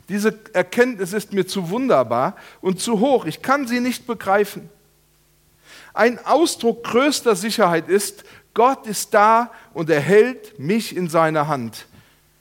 Diese 0.09 0.39
Erkenntnis 0.53 1.13
ist 1.13 1.33
mir 1.33 1.47
zu 1.47 1.71
wunderbar 1.71 2.37
und 2.61 2.81
zu 2.81 3.01
hoch. 3.01 3.25
Ich 3.25 3.43
kann 3.43 3.67
sie 3.67 3.81
nicht 3.81 4.07
begreifen. 4.07 4.69
Ein 5.95 6.25
Ausdruck 6.25 6.85
größter 6.85 7.37
Sicherheit 7.37 7.89
ist, 7.89 8.25
Gott 8.55 8.87
ist 8.87 9.15
da 9.15 9.51
und 9.73 9.89
er 9.91 10.01
hält 10.01 10.59
mich 10.59 10.97
in 10.97 11.09
seiner 11.09 11.49
Hand. 11.49 11.87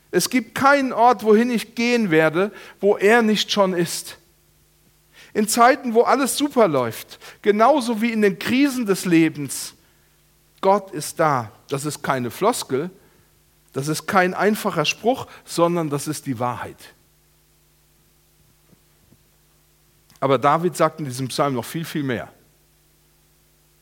Es 0.10 0.30
gibt 0.30 0.56
keinen 0.56 0.92
Ort, 0.92 1.24
wohin 1.24 1.52
ich 1.52 1.76
gehen 1.76 2.12
werde, 2.12 2.52
wo 2.80 2.98
er 2.98 3.22
nicht 3.22 3.52
schon 3.52 3.74
ist. 3.74 4.18
In 5.34 5.48
Zeiten, 5.48 5.94
wo 5.94 6.02
alles 6.02 6.38
super 6.38 6.68
läuft, 6.68 7.20
genauso 7.42 8.02
wie 8.02 8.12
in 8.12 8.22
den 8.22 8.38
Krisen 8.38 8.86
des 8.86 9.06
Lebens. 9.06 9.74
Gott 10.60 10.92
ist 10.92 11.20
da. 11.20 11.52
Das 11.70 11.86
ist 11.86 12.04
keine 12.04 12.32
Floskel, 12.32 12.90
das 13.74 13.88
ist 13.88 14.06
kein 14.08 14.34
einfacher 14.34 14.86
Spruch, 14.86 15.28
sondern 15.46 15.90
das 15.90 16.08
ist 16.08 16.26
die 16.26 16.40
Wahrheit. 16.40 16.78
Aber 20.20 20.38
David 20.38 20.76
sagt 20.76 21.00
in 21.00 21.06
diesem 21.06 21.30
Psalm 21.30 21.56
noch 21.56 21.66
viel, 21.66 21.86
viel 21.86 22.04
mehr. 22.04 22.32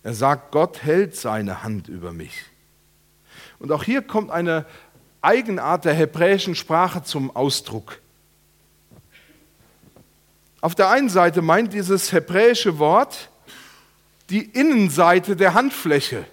Er 0.03 0.13
sagt, 0.13 0.51
Gott 0.51 0.83
hält 0.83 1.15
seine 1.15 1.63
Hand 1.63 1.89
über 1.89 2.13
mich. 2.13 2.45
Und 3.59 3.71
auch 3.71 3.83
hier 3.83 4.01
kommt 4.01 4.31
eine 4.31 4.65
Eigenart 5.21 5.83
der 5.83 5.93
hebräischen 5.93 6.55
Sprache 6.55 7.03
zum 7.03 7.35
Ausdruck. 7.35 7.99
Auf 10.61 10.75
der 10.75 10.89
einen 10.89 11.09
Seite 11.09 11.41
meint 11.41 11.73
dieses 11.73 12.11
hebräische 12.11 12.79
Wort 12.79 13.29
die 14.29 14.43
Innenseite 14.43 15.35
der 15.35 15.53
Handfläche. 15.53 16.25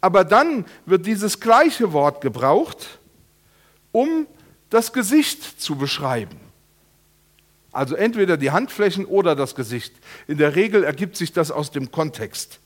Aber 0.00 0.24
dann 0.24 0.66
wird 0.84 1.06
dieses 1.06 1.40
gleiche 1.40 1.92
Wort 1.92 2.20
gebraucht, 2.20 2.98
um 3.90 4.26
das 4.70 4.92
Gesicht 4.92 5.60
zu 5.60 5.76
beschreiben. 5.76 6.38
Also 7.72 7.96
entweder 7.96 8.36
die 8.36 8.50
Handflächen 8.50 9.04
oder 9.04 9.34
das 9.34 9.54
Gesicht. 9.54 9.94
In 10.28 10.38
der 10.38 10.54
Regel 10.54 10.84
ergibt 10.84 11.16
sich 11.16 11.32
das 11.32 11.50
aus 11.50 11.70
dem 11.70 11.90
Kontext. 11.90 12.60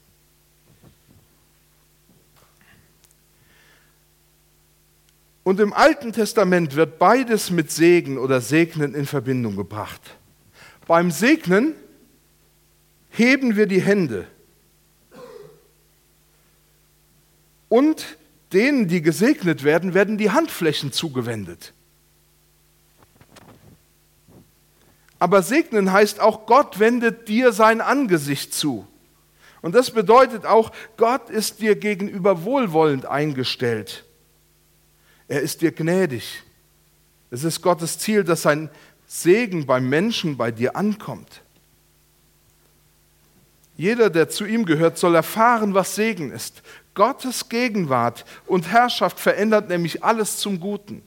Und 5.48 5.60
im 5.60 5.72
Alten 5.72 6.12
Testament 6.12 6.76
wird 6.76 6.98
beides 6.98 7.50
mit 7.50 7.70
Segen 7.70 8.18
oder 8.18 8.42
Segnen 8.42 8.94
in 8.94 9.06
Verbindung 9.06 9.56
gebracht. 9.56 10.02
Beim 10.86 11.10
Segnen 11.10 11.72
heben 13.08 13.56
wir 13.56 13.64
die 13.64 13.80
Hände 13.80 14.26
und 17.70 18.18
denen, 18.52 18.88
die 18.88 19.00
gesegnet 19.00 19.64
werden, 19.64 19.94
werden 19.94 20.18
die 20.18 20.32
Handflächen 20.32 20.92
zugewendet. 20.92 21.72
Aber 25.18 25.40
segnen 25.40 25.92
heißt 25.92 26.20
auch, 26.20 26.44
Gott 26.44 26.78
wendet 26.78 27.26
dir 27.26 27.52
sein 27.52 27.80
Angesicht 27.80 28.52
zu. 28.52 28.86
Und 29.62 29.74
das 29.74 29.92
bedeutet 29.92 30.44
auch, 30.44 30.72
Gott 30.98 31.30
ist 31.30 31.62
dir 31.62 31.74
gegenüber 31.74 32.44
wohlwollend 32.44 33.06
eingestellt. 33.06 34.04
Er 35.28 35.42
ist 35.42 35.60
dir 35.60 35.72
gnädig. 35.72 36.42
Es 37.30 37.44
ist 37.44 37.62
Gottes 37.62 37.98
Ziel, 37.98 38.24
dass 38.24 38.42
sein 38.42 38.70
Segen 39.06 39.66
beim 39.66 39.88
Menschen 39.88 40.36
bei 40.36 40.50
dir 40.50 40.74
ankommt. 40.74 41.42
Jeder, 43.76 44.10
der 44.10 44.28
zu 44.28 44.44
ihm 44.44 44.64
gehört, 44.64 44.98
soll 44.98 45.14
erfahren, 45.14 45.72
was 45.72 45.94
Segen 45.94 46.32
ist. 46.32 46.62
Gottes 46.94 47.48
Gegenwart 47.48 48.24
und 48.46 48.68
Herrschaft 48.68 49.20
verändert 49.20 49.68
nämlich 49.68 50.02
alles 50.02 50.38
zum 50.38 50.58
Guten. 50.58 51.02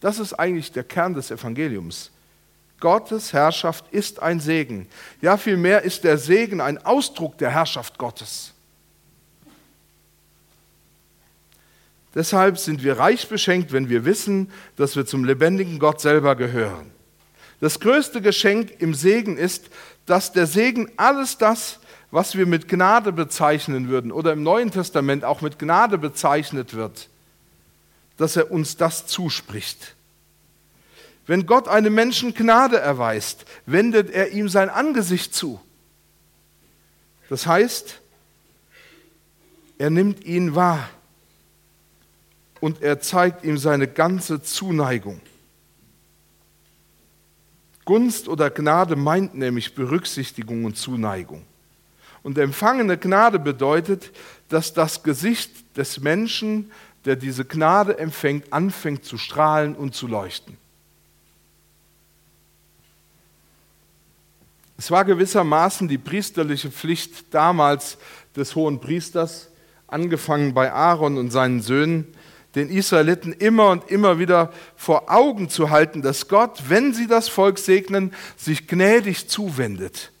Das 0.00 0.18
ist 0.18 0.34
eigentlich 0.34 0.70
der 0.72 0.84
Kern 0.84 1.14
des 1.14 1.30
Evangeliums. 1.30 2.10
Gottes 2.78 3.32
Herrschaft 3.32 3.86
ist 3.90 4.20
ein 4.20 4.40
Segen. 4.40 4.86
Ja, 5.20 5.36
vielmehr 5.36 5.82
ist 5.82 6.04
der 6.04 6.18
Segen 6.18 6.60
ein 6.60 6.84
Ausdruck 6.84 7.38
der 7.38 7.50
Herrschaft 7.50 7.98
Gottes. 7.98 8.52
Deshalb 12.14 12.58
sind 12.58 12.82
wir 12.82 12.98
reich 12.98 13.28
beschenkt, 13.28 13.72
wenn 13.72 13.88
wir 13.88 14.04
wissen, 14.04 14.50
dass 14.76 14.96
wir 14.96 15.06
zum 15.06 15.24
lebendigen 15.24 15.78
Gott 15.78 16.00
selber 16.00 16.34
gehören. 16.34 16.90
Das 17.60 17.78
größte 17.78 18.20
Geschenk 18.20 18.80
im 18.80 18.94
Segen 18.94 19.36
ist, 19.36 19.66
dass 20.06 20.32
der 20.32 20.46
Segen 20.46 20.90
alles 20.96 21.38
das, 21.38 21.78
was 22.10 22.36
wir 22.36 22.46
mit 22.46 22.68
Gnade 22.68 23.12
bezeichnen 23.12 23.88
würden 23.88 24.10
oder 24.10 24.32
im 24.32 24.42
Neuen 24.42 24.72
Testament 24.72 25.24
auch 25.24 25.40
mit 25.40 25.58
Gnade 25.58 25.98
bezeichnet 25.98 26.74
wird, 26.74 27.08
dass 28.16 28.34
er 28.34 28.50
uns 28.50 28.76
das 28.76 29.06
zuspricht. 29.06 29.94
Wenn 31.26 31.46
Gott 31.46 31.68
einem 31.68 31.94
Menschen 31.94 32.34
Gnade 32.34 32.78
erweist, 32.78 33.44
wendet 33.66 34.10
er 34.10 34.30
ihm 34.32 34.48
sein 34.48 34.68
Angesicht 34.68 35.32
zu. 35.32 35.60
Das 37.28 37.46
heißt, 37.46 38.00
er 39.78 39.90
nimmt 39.90 40.24
ihn 40.24 40.56
wahr 40.56 40.88
und 42.60 42.82
er 42.82 43.00
zeigt 43.00 43.44
ihm 43.44 43.58
seine 43.58 43.88
ganze 43.88 44.42
Zuneigung. 44.42 45.20
Gunst 47.84 48.28
oder 48.28 48.50
Gnade 48.50 48.94
meint 48.94 49.34
nämlich 49.34 49.74
Berücksichtigung 49.74 50.64
und 50.64 50.76
Zuneigung. 50.76 51.42
Und 52.22 52.38
empfangene 52.38 52.98
Gnade 52.98 53.38
bedeutet, 53.38 54.12
dass 54.48 54.74
das 54.74 55.02
Gesicht 55.02 55.76
des 55.76 56.00
Menschen, 56.00 56.70
der 57.04 57.16
diese 57.16 57.44
Gnade 57.44 57.98
empfängt, 57.98 58.52
anfängt 58.52 59.04
zu 59.04 59.16
strahlen 59.16 59.74
und 59.74 59.94
zu 59.94 60.06
leuchten. 60.06 60.58
Es 64.76 64.90
war 64.90 65.04
gewissermaßen 65.04 65.88
die 65.88 65.98
priesterliche 65.98 66.70
Pflicht 66.70 67.34
damals 67.34 67.98
des 68.36 68.54
hohen 68.54 68.80
Priesters, 68.80 69.48
angefangen 69.86 70.54
bei 70.54 70.72
Aaron 70.72 71.18
und 71.18 71.30
seinen 71.30 71.60
Söhnen, 71.60 72.06
den 72.54 72.68
Israeliten 72.68 73.32
immer 73.32 73.70
und 73.70 73.90
immer 73.90 74.18
wieder 74.18 74.52
vor 74.76 75.10
Augen 75.10 75.48
zu 75.48 75.70
halten, 75.70 76.02
dass 76.02 76.28
Gott, 76.28 76.64
wenn 76.68 76.92
sie 76.92 77.06
das 77.06 77.28
Volk 77.28 77.58
segnen, 77.58 78.12
sich 78.36 78.66
gnädig 78.66 79.28
zuwendet. 79.28 80.12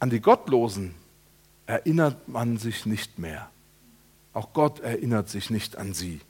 An 0.00 0.10
die 0.10 0.20
Gottlosen 0.20 0.94
erinnert 1.66 2.28
man 2.28 2.56
sich 2.56 2.86
nicht 2.86 3.18
mehr. 3.18 3.50
Auch 4.32 4.52
Gott 4.52 4.80
erinnert 4.80 5.28
sich 5.28 5.50
nicht 5.50 5.76
an 5.76 5.92
sie. 5.92 6.20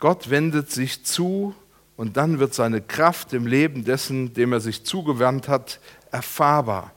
Gott 0.00 0.30
wendet 0.30 0.70
sich 0.70 1.04
zu 1.04 1.54
und 1.96 2.16
dann 2.16 2.38
wird 2.38 2.54
seine 2.54 2.80
Kraft 2.80 3.32
im 3.32 3.46
Leben 3.46 3.84
dessen, 3.84 4.34
dem 4.34 4.52
er 4.52 4.60
sich 4.60 4.84
zugewandt 4.84 5.48
hat, 5.48 5.80
erfahrbar. 6.10 6.93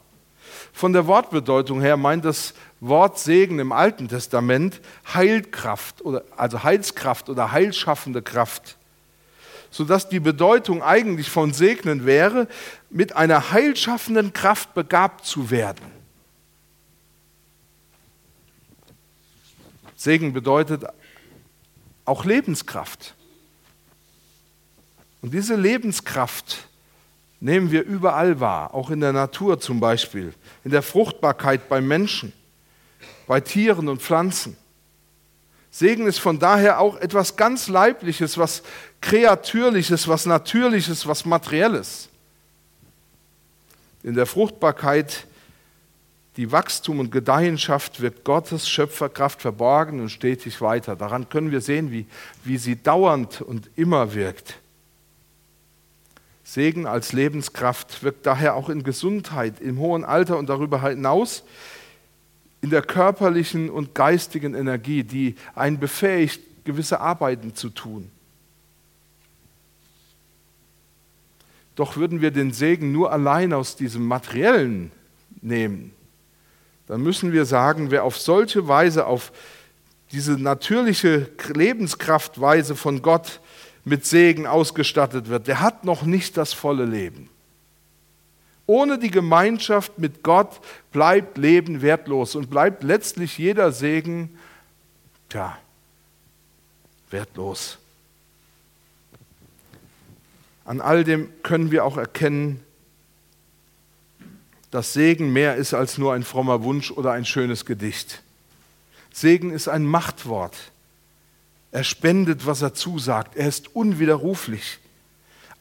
Von 0.73 0.93
der 0.93 1.07
Wortbedeutung 1.07 1.81
her 1.81 1.97
meint 1.97 2.25
das 2.25 2.53
Wort 2.79 3.19
Segen 3.19 3.59
im 3.59 3.71
Alten 3.71 4.07
Testament 4.07 4.81
Heilkraft, 5.13 6.01
oder, 6.01 6.23
also 6.35 6.63
Heilskraft 6.63 7.29
oder 7.29 7.51
heilschaffende 7.51 8.21
Kraft. 8.21 8.77
Sodass 9.71 10.09
die 10.09 10.19
Bedeutung 10.19 10.81
eigentlich 10.81 11.29
von 11.29 11.53
Segnen 11.53 12.05
wäre, 12.05 12.47
mit 12.89 13.15
einer 13.15 13.51
heilschaffenden 13.51 14.33
Kraft 14.33 14.73
begabt 14.73 15.25
zu 15.25 15.49
werden. 15.49 15.85
Segen 19.95 20.31
bedeutet 20.31 20.85
auch 22.05 22.23
Lebenskraft. 22.23 23.15
Und 25.21 25.33
diese 25.33 25.55
Lebenskraft 25.55 26.67
nehmen 27.39 27.71
wir 27.71 27.83
überall 27.83 28.39
wahr, 28.39 28.73
auch 28.73 28.89
in 28.89 28.99
der 28.99 29.13
Natur 29.13 29.59
zum 29.59 29.79
Beispiel, 29.79 30.33
in 30.63 30.71
der 30.71 30.81
Fruchtbarkeit 30.81 31.69
beim 31.69 31.87
Menschen, 31.87 32.33
bei 33.27 33.39
Tieren 33.39 33.89
und 33.89 34.01
Pflanzen. 34.01 34.57
Segen 35.69 36.07
ist 36.07 36.19
von 36.19 36.39
daher 36.39 36.79
auch 36.79 36.95
etwas 36.97 37.35
ganz 37.35 37.67
Leibliches, 37.67 38.37
was 38.37 38.63
Kreatürliches, 39.01 40.07
was 40.07 40.25
Natürliches, 40.25 41.05
was 41.05 41.25
Materielles. 41.25 42.09
In 44.01 44.15
der 44.15 44.25
Fruchtbarkeit, 44.25 45.27
die 46.37 46.51
Wachstum 46.51 46.99
und 46.99 47.11
Gedeihenschaft 47.11 47.99
wird 47.99 48.23
Gottes 48.23 48.69
Schöpferkraft 48.69 49.41
verborgen 49.41 49.99
und 49.99 50.09
stetig 50.09 50.61
weiter. 50.61 50.95
Daran 50.95 51.29
können 51.29 51.51
wir 51.51 51.61
sehen, 51.61 51.91
wie, 51.91 52.07
wie 52.43 52.57
sie 52.57 52.81
dauernd 52.81 53.41
und 53.41 53.69
immer 53.75 54.13
wirkt. 54.13 54.59
Segen 56.47 56.85
als 56.85 57.11
Lebenskraft 57.11 58.03
wirkt 58.03 58.25
daher 58.25 58.55
auch 58.55 58.69
in 58.69 58.83
Gesundheit, 58.83 59.59
im 59.59 59.79
hohen 59.79 60.05
Alter 60.05 60.37
und 60.37 60.47
darüber 60.47 60.81
hinaus 60.81 61.43
in 62.61 62.69
der 62.69 62.81
körperlichen 62.81 63.69
und 63.69 63.93
geistigen 63.93 64.55
Energie, 64.55 65.03
die 65.03 65.35
einen 65.55 65.77
befähigt, 65.77 66.39
gewisse 66.63 67.01
Arbeiten 67.01 67.53
zu 67.53 67.67
tun. 67.67 68.09
Doch 71.75 71.97
würden 71.97 72.21
wir 72.21 72.31
den 72.31 72.53
Segen 72.53 72.93
nur 72.93 73.11
allein 73.11 73.51
aus 73.51 73.75
diesem 73.75 74.05
Materiellen 74.05 74.93
nehmen, 75.41 75.91
dann 76.87 77.01
müssen 77.01 77.33
wir 77.33 77.43
sagen, 77.43 77.91
wer 77.91 78.05
auf 78.05 78.17
solche 78.17 78.69
Weise, 78.69 79.05
auf 79.05 79.33
diese 80.13 80.41
natürliche 80.41 81.29
Lebenskraftweise 81.53 82.77
von 82.77 83.01
Gott 83.01 83.41
mit 83.87 84.05
Segen 84.05 84.45
ausgestattet 84.45 85.29
wird, 85.29 85.47
der 85.47 85.61
hat 85.61 85.85
noch 85.85 86.03
nicht 86.03 86.35
das 86.35 86.51
volle 86.51 86.83
Leben. 86.83 87.29
Ohne 88.65 88.99
die 88.99 89.11
Gemeinschaft 89.11 89.97
mit 89.97 90.23
Gott 90.23 90.59
bleibt 90.91 91.37
Leben 91.37 91.81
wertlos 91.81 92.35
und 92.35 92.49
bleibt 92.49 92.83
letztlich 92.83 93.37
jeder 93.37 93.71
Segen, 93.71 94.37
tja, 95.29 95.57
wertlos. 97.11 97.77
An 100.65 100.81
all 100.81 101.05
dem 101.05 101.29
können 101.41 101.71
wir 101.71 101.85
auch 101.85 101.95
erkennen, 101.95 102.59
dass 104.69 104.91
Segen 104.91 105.31
mehr 105.31 105.55
ist 105.55 105.73
als 105.73 105.97
nur 105.97 106.13
ein 106.13 106.23
frommer 106.23 106.61
Wunsch 106.61 106.91
oder 106.91 107.13
ein 107.13 107.23
schönes 107.23 107.63
Gedicht. 107.63 108.21
Segen 109.13 109.51
ist 109.51 109.69
ein 109.69 109.85
Machtwort. 109.85 110.57
Er 111.71 111.83
spendet, 111.83 112.45
was 112.45 112.61
er 112.61 112.73
zusagt. 112.73 113.35
Er 113.35 113.47
ist 113.47 113.75
unwiderruflich. 113.75 114.79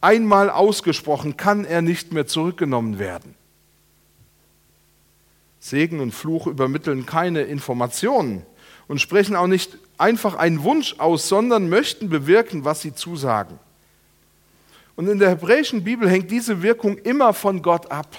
Einmal 0.01 0.51
ausgesprochen 0.51 1.37
kann 1.37 1.65
er 1.65 1.83
nicht 1.83 2.13
mehr 2.13 2.27
zurückgenommen 2.27 2.99
werden. 2.99 3.35
Segen 5.59 6.01
und 6.01 6.13
Fluch 6.13 6.47
übermitteln 6.47 7.07
keine 7.07 7.43
Informationen 7.43 8.47
und 8.87 9.01
sprechen 9.01 9.35
auch 9.35 9.49
nicht 9.49 9.79
einfach 9.99 10.37
einen 10.37 10.63
Wunsch 10.63 10.95
aus, 10.99 11.29
sondern 11.29 11.69
möchten 11.69 12.09
bewirken, 12.09 12.65
was 12.65 12.83
sie 12.83 12.95
zusagen. 12.95 13.59
Und 14.95 15.09
in 15.09 15.19
der 15.19 15.31
hebräischen 15.31 15.83
Bibel 15.85 16.09
hängt 16.09 16.31
diese 16.31 16.63
Wirkung 16.63 16.99
immer 16.99 17.35
von 17.35 17.63
Gott 17.63 17.91
ab. 17.91 18.17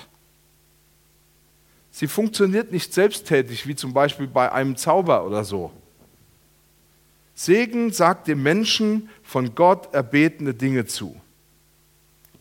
Sie 1.91 2.07
funktioniert 2.07 2.71
nicht 2.71 2.93
selbsttätig, 2.93 3.65
wie 3.65 3.75
zum 3.75 3.93
Beispiel 3.93 4.27
bei 4.27 4.51
einem 4.51 4.75
Zauber 4.75 5.25
oder 5.25 5.43
so. 5.43 5.71
Segen 7.39 7.93
sagt 7.93 8.27
dem 8.27 8.41
Menschen 8.41 9.09
von 9.21 9.53
Gott 9.53 9.93
erbetene 9.93 10.55
Dinge 10.55 10.87
zu. 10.87 11.21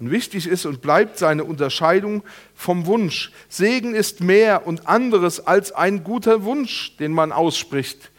Und 0.01 0.11
wichtig 0.11 0.47
ist 0.47 0.65
und 0.65 0.81
bleibt 0.81 1.19
seine 1.19 1.45
Unterscheidung 1.45 2.23
vom 2.55 2.87
Wunsch. 2.87 3.31
Segen 3.51 3.95
ist 3.95 4.23
mehr 4.23 4.67
und 4.67 4.89
anderes 4.89 5.47
als 5.47 5.71
ein 5.71 6.03
guter 6.03 6.45
Wunsch, 6.45 6.97
den 6.97 7.13
man 7.13 7.31
ausspricht. 7.31 8.11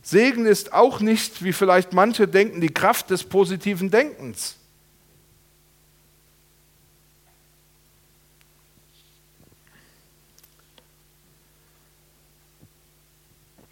Segen 0.00 0.46
ist 0.46 0.72
auch 0.72 1.00
nicht, 1.00 1.42
wie 1.42 1.52
vielleicht 1.52 1.92
manche 1.92 2.28
denken, 2.28 2.60
die 2.60 2.72
Kraft 2.72 3.10
des 3.10 3.24
positiven 3.24 3.90
Denkens. 3.90 4.54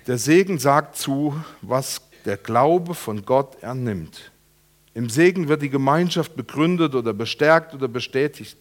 Der 0.08 0.18
Segen 0.18 0.58
sagt 0.58 0.96
zu, 0.96 1.40
was 1.62 2.09
der 2.24 2.36
Glaube 2.36 2.94
von 2.94 3.24
Gott 3.24 3.62
ernimmt. 3.62 4.30
Im 4.94 5.08
Segen 5.08 5.48
wird 5.48 5.62
die 5.62 5.70
Gemeinschaft 5.70 6.36
begründet 6.36 6.94
oder 6.94 7.12
bestärkt 7.12 7.74
oder 7.74 7.88
bestätigt. 7.88 8.56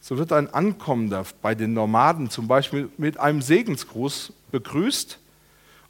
So 0.00 0.18
wird 0.18 0.32
ein 0.32 0.52
Ankommender 0.52 1.24
bei 1.42 1.54
den 1.54 1.74
Nomaden 1.74 2.30
zum 2.30 2.48
Beispiel 2.48 2.88
mit 2.96 3.18
einem 3.18 3.42
Segensgruß 3.42 4.32
begrüßt. 4.52 5.18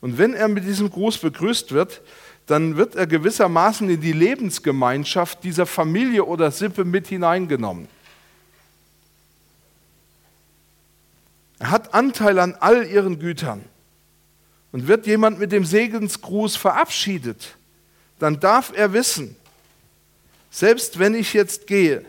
Und 0.00 0.18
wenn 0.18 0.34
er 0.34 0.48
mit 0.48 0.64
diesem 0.64 0.90
Gruß 0.90 1.18
begrüßt 1.18 1.72
wird, 1.72 2.00
dann 2.46 2.76
wird 2.76 2.94
er 2.94 3.06
gewissermaßen 3.06 3.90
in 3.90 4.00
die 4.00 4.12
Lebensgemeinschaft 4.12 5.42
dieser 5.44 5.66
Familie 5.66 6.24
oder 6.24 6.50
Sippe 6.50 6.84
mit 6.84 7.08
hineingenommen. 7.08 7.88
Er 11.58 11.70
hat 11.70 11.94
Anteil 11.94 12.38
an 12.38 12.54
all 12.60 12.86
ihren 12.86 13.18
Gütern. 13.18 13.64
Und 14.76 14.88
wird 14.88 15.06
jemand 15.06 15.38
mit 15.38 15.52
dem 15.52 15.64
Segensgruß 15.64 16.56
verabschiedet, 16.56 17.56
dann 18.18 18.40
darf 18.40 18.74
er 18.76 18.92
wissen, 18.92 19.34
selbst 20.50 20.98
wenn 20.98 21.14
ich 21.14 21.32
jetzt 21.32 21.66
gehe, 21.66 22.04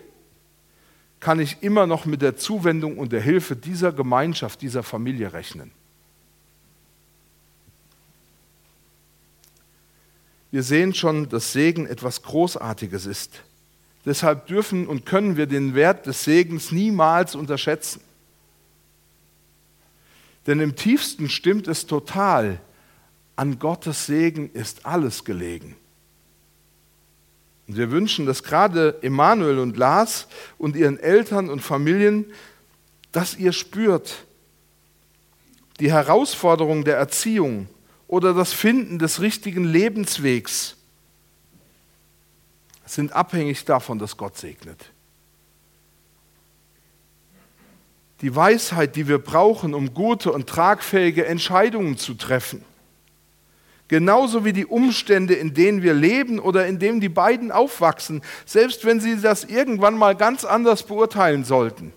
kann 1.21 1.39
ich 1.39 1.63
immer 1.63 1.87
noch 1.87 2.05
mit 2.05 2.21
der 2.21 2.35
Zuwendung 2.35 2.97
und 2.97 3.13
der 3.13 3.21
Hilfe 3.21 3.55
dieser 3.55 3.93
Gemeinschaft, 3.93 4.61
dieser 4.61 4.83
Familie 4.83 5.31
rechnen. 5.31 5.71
Wir 10.51 10.63
sehen 10.63 10.93
schon, 10.93 11.29
dass 11.29 11.53
Segen 11.53 11.85
etwas 11.85 12.21
Großartiges 12.21 13.05
ist. 13.05 13.43
Deshalb 14.03 14.47
dürfen 14.47 14.87
und 14.87 15.05
können 15.05 15.37
wir 15.37 15.45
den 15.45 15.73
Wert 15.73 16.05
des 16.05 16.25
Segens 16.25 16.73
niemals 16.73 17.33
unterschätzen. 17.33 18.01
Denn 20.47 20.61
im 20.61 20.75
tiefsten 20.75 21.29
stimmt 21.29 21.67
es 21.67 21.85
total, 21.85 22.59
an 23.35 23.59
Gottes 23.59 24.05
Segen 24.07 24.49
ist 24.53 24.85
alles 24.85 25.25
gelegen. 25.25 25.75
Und 27.67 27.75
wir 27.75 27.91
wünschen, 27.91 28.25
dass 28.25 28.43
gerade 28.43 28.97
Emanuel 29.03 29.59
und 29.59 29.75
Lars 29.75 30.27
und 30.57 30.75
ihren 30.75 30.97
Eltern 30.97 31.49
und 31.49 31.59
Familien, 31.59 32.25
dass 33.11 33.35
ihr 33.35 33.51
spürt, 33.51 34.25
die 35.79 35.91
Herausforderung 35.91 36.85
der 36.85 36.95
Erziehung 36.95 37.67
oder 38.07 38.33
das 38.33 38.53
Finden 38.53 38.99
des 38.99 39.19
richtigen 39.19 39.65
Lebenswegs 39.65 40.75
sind 42.85 43.11
abhängig 43.11 43.65
davon, 43.65 43.99
dass 43.99 44.15
Gott 44.15 44.37
segnet. 44.37 44.91
Die 48.21 48.35
Weisheit, 48.35 48.95
die 48.95 49.07
wir 49.07 49.19
brauchen, 49.19 49.73
um 49.73 49.93
gute 49.93 50.31
und 50.31 50.47
tragfähige 50.47 51.25
Entscheidungen 51.25 51.97
zu 51.97 52.15
treffen 52.15 52.63
Genauso 53.87 54.43
wie 54.43 54.51
die 54.51 54.65
Umstände, 54.65 55.33
in 55.33 55.53
denen 55.53 55.81
wir 55.81 55.93
leben 55.93 56.39
oder 56.39 56.67
in 56.67 56.77
denen 56.77 56.99
die 56.99 57.09
beiden 57.09 57.51
aufwachsen, 57.51 58.21
selbst 58.45 58.83
wenn 58.83 58.99
sie 58.99 59.21
das 59.21 59.45
irgendwann 59.45 59.97
mal 59.97 60.15
ganz 60.15 60.43
anders 60.43 60.83
beurteilen 60.83 61.45
sollten, 61.45 61.93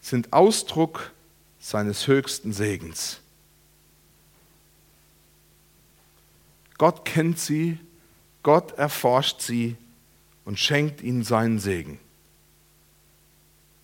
sind 0.00 0.32
Ausdruck 0.32 1.12
seines 1.60 2.08
höchsten 2.08 2.52
Segens. 2.52 3.20
Gott 6.76 7.04
kennt 7.04 7.38
sie, 7.38 7.78
Gott 8.42 8.72
erforscht 8.72 9.42
sie 9.42 9.76
und 10.44 10.58
schenkt 10.58 11.02
ihnen 11.02 11.22
seinen 11.22 11.60
Segen. 11.60 12.00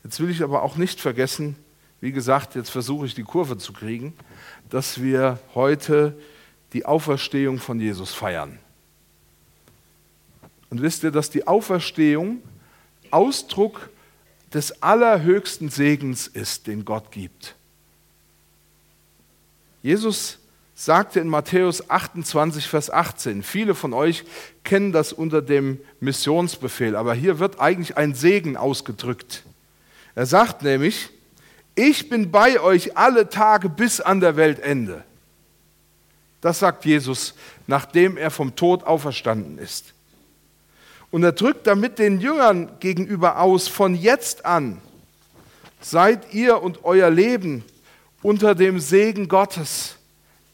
Jetzt 0.06 0.20
will 0.20 0.30
ich 0.30 0.44
aber 0.44 0.62
auch 0.62 0.76
nicht 0.76 1.00
vergessen, 1.00 1.56
wie 2.00 2.12
gesagt, 2.12 2.54
jetzt 2.54 2.70
versuche 2.70 3.06
ich 3.06 3.16
die 3.16 3.24
Kurve 3.24 3.58
zu 3.58 3.72
kriegen, 3.72 4.14
dass 4.70 5.02
wir 5.02 5.40
heute 5.52 6.16
die 6.74 6.86
Auferstehung 6.86 7.58
von 7.58 7.80
Jesus 7.80 8.14
feiern. 8.14 8.60
Und 10.70 10.80
wisst 10.80 11.02
ihr, 11.02 11.10
dass 11.10 11.30
die 11.30 11.48
Auferstehung 11.48 12.40
Ausdruck 13.10 13.90
des 14.54 14.80
allerhöchsten 14.80 15.70
Segens 15.70 16.28
ist, 16.28 16.68
den 16.68 16.84
Gott 16.84 17.10
gibt. 17.10 17.56
Jesus 19.82 20.38
sagte 20.76 21.18
in 21.18 21.26
Matthäus 21.26 21.90
28, 21.90 22.68
Vers 22.68 22.90
18, 22.90 23.42
viele 23.42 23.74
von 23.74 23.92
euch 23.92 24.22
kennen 24.62 24.92
das 24.92 25.12
unter 25.12 25.42
dem 25.42 25.80
Missionsbefehl, 25.98 26.94
aber 26.94 27.12
hier 27.12 27.40
wird 27.40 27.58
eigentlich 27.58 27.96
ein 27.96 28.14
Segen 28.14 28.56
ausgedrückt. 28.56 29.42
Er 30.16 30.26
sagt 30.26 30.62
nämlich, 30.62 31.10
ich 31.76 32.08
bin 32.08 32.30
bei 32.30 32.58
euch 32.58 32.96
alle 32.96 33.28
Tage 33.28 33.68
bis 33.68 34.00
an 34.00 34.18
der 34.18 34.36
Weltende. 34.36 35.04
Das 36.40 36.58
sagt 36.58 36.86
Jesus, 36.86 37.34
nachdem 37.66 38.16
er 38.16 38.30
vom 38.30 38.56
Tod 38.56 38.84
auferstanden 38.84 39.58
ist. 39.58 39.92
Und 41.10 41.22
er 41.22 41.32
drückt 41.32 41.66
damit 41.66 41.98
den 41.98 42.20
Jüngern 42.20 42.70
gegenüber 42.80 43.40
aus, 43.40 43.68
von 43.68 43.94
jetzt 43.94 44.44
an 44.44 44.80
seid 45.80 46.32
ihr 46.32 46.62
und 46.62 46.84
euer 46.84 47.10
Leben 47.10 47.62
unter 48.22 48.54
dem 48.54 48.80
Segen 48.80 49.28
Gottes. 49.28 49.96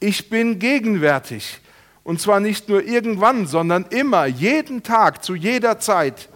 Ich 0.01 0.29
bin 0.29 0.59
gegenwärtig. 0.59 1.61
Und 2.03 2.20
zwar 2.20 2.40
nicht 2.40 2.68
nur 2.68 2.83
irgendwann, 2.83 3.46
sondern 3.46 3.87
immer, 3.90 4.27
jeden 4.27 4.83
Tag, 4.83 5.22
zu 5.22 5.37
jeder 5.37 5.79
Zeit. 5.79 6.29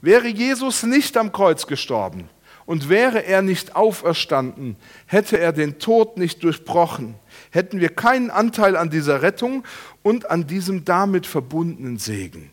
Wäre 0.00 0.28
Jesus 0.28 0.82
nicht 0.82 1.16
am 1.16 1.32
Kreuz 1.32 1.66
gestorben, 1.66 2.28
und 2.68 2.90
wäre 2.90 3.24
er 3.24 3.40
nicht 3.40 3.76
auferstanden, 3.76 4.76
hätte 5.06 5.38
er 5.38 5.54
den 5.54 5.78
Tod 5.78 6.18
nicht 6.18 6.42
durchbrochen, 6.44 7.14
hätten 7.50 7.80
wir 7.80 7.88
keinen 7.88 8.30
Anteil 8.30 8.76
an 8.76 8.90
dieser 8.90 9.22
Rettung 9.22 9.64
und 10.02 10.30
an 10.30 10.46
diesem 10.46 10.84
damit 10.84 11.26
verbundenen 11.26 11.96
Segen. 11.96 12.50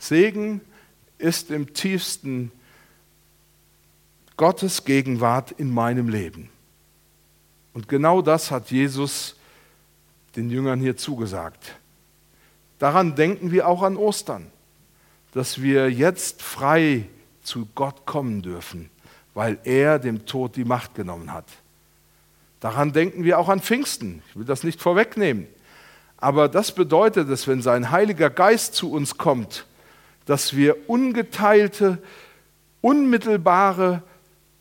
Segen 0.00 0.60
ist 1.18 1.52
im 1.52 1.72
tiefsten 1.72 2.50
Gottes 4.36 4.84
Gegenwart 4.84 5.52
in 5.52 5.72
meinem 5.72 6.08
Leben. 6.08 6.50
Und 7.74 7.86
genau 7.86 8.22
das 8.22 8.50
hat 8.50 8.72
Jesus 8.72 9.36
den 10.34 10.50
Jüngern 10.50 10.80
hier 10.80 10.96
zugesagt. 10.96 11.76
Daran 12.80 13.14
denken 13.14 13.52
wir 13.52 13.68
auch 13.68 13.84
an 13.84 13.96
Ostern, 13.96 14.50
dass 15.32 15.60
wir 15.60 15.90
jetzt 15.90 16.42
frei 16.42 17.04
zu 17.42 17.68
Gott 17.74 18.06
kommen 18.06 18.42
dürfen, 18.42 18.90
weil 19.34 19.58
er 19.64 19.98
dem 19.98 20.26
Tod 20.26 20.56
die 20.56 20.64
Macht 20.64 20.94
genommen 20.94 21.32
hat. 21.32 21.46
Daran 22.60 22.92
denken 22.92 23.24
wir 23.24 23.38
auch 23.38 23.48
an 23.48 23.60
Pfingsten. 23.60 24.22
Ich 24.28 24.36
will 24.36 24.44
das 24.44 24.64
nicht 24.64 24.80
vorwegnehmen. 24.80 25.46
Aber 26.16 26.48
das 26.48 26.72
bedeutet 26.72 27.30
dass 27.30 27.46
wenn 27.46 27.62
sein 27.62 27.90
Heiliger 27.90 28.30
Geist 28.30 28.74
zu 28.74 28.90
uns 28.90 29.16
kommt, 29.16 29.66
dass 30.26 30.56
wir 30.56 30.88
ungeteilte, 30.90 31.98
unmittelbare 32.80 34.02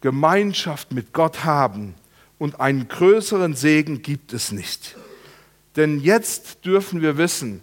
Gemeinschaft 0.01 0.91
mit 0.91 1.13
Gott 1.13 1.43
haben 1.43 1.95
und 2.37 2.59
einen 2.59 2.87
größeren 2.87 3.55
Segen 3.55 4.03
gibt 4.03 4.31
es 4.31 4.51
nicht. 4.51 4.95
Denn 5.75 5.99
jetzt 5.99 6.65
dürfen 6.65 7.01
wir 7.01 7.17
wissen, 7.17 7.61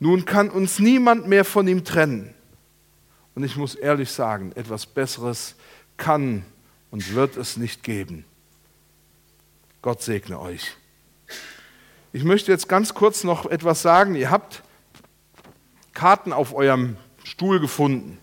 nun 0.00 0.24
kann 0.24 0.50
uns 0.50 0.78
niemand 0.78 1.28
mehr 1.28 1.44
von 1.44 1.68
ihm 1.68 1.84
trennen. 1.84 2.34
Und 3.34 3.44
ich 3.44 3.56
muss 3.56 3.74
ehrlich 3.74 4.10
sagen, 4.10 4.52
etwas 4.54 4.86
Besseres 4.86 5.56
kann 5.96 6.44
und 6.90 7.14
wird 7.14 7.36
es 7.36 7.56
nicht 7.56 7.82
geben. 7.82 8.24
Gott 9.82 10.02
segne 10.02 10.40
euch. 10.40 10.76
Ich 12.12 12.22
möchte 12.24 12.52
jetzt 12.52 12.68
ganz 12.68 12.94
kurz 12.94 13.24
noch 13.24 13.46
etwas 13.46 13.82
sagen. 13.82 14.14
Ihr 14.14 14.30
habt 14.30 14.62
Karten 15.94 16.32
auf 16.32 16.54
eurem 16.54 16.96
Stuhl 17.24 17.58
gefunden. 17.58 18.18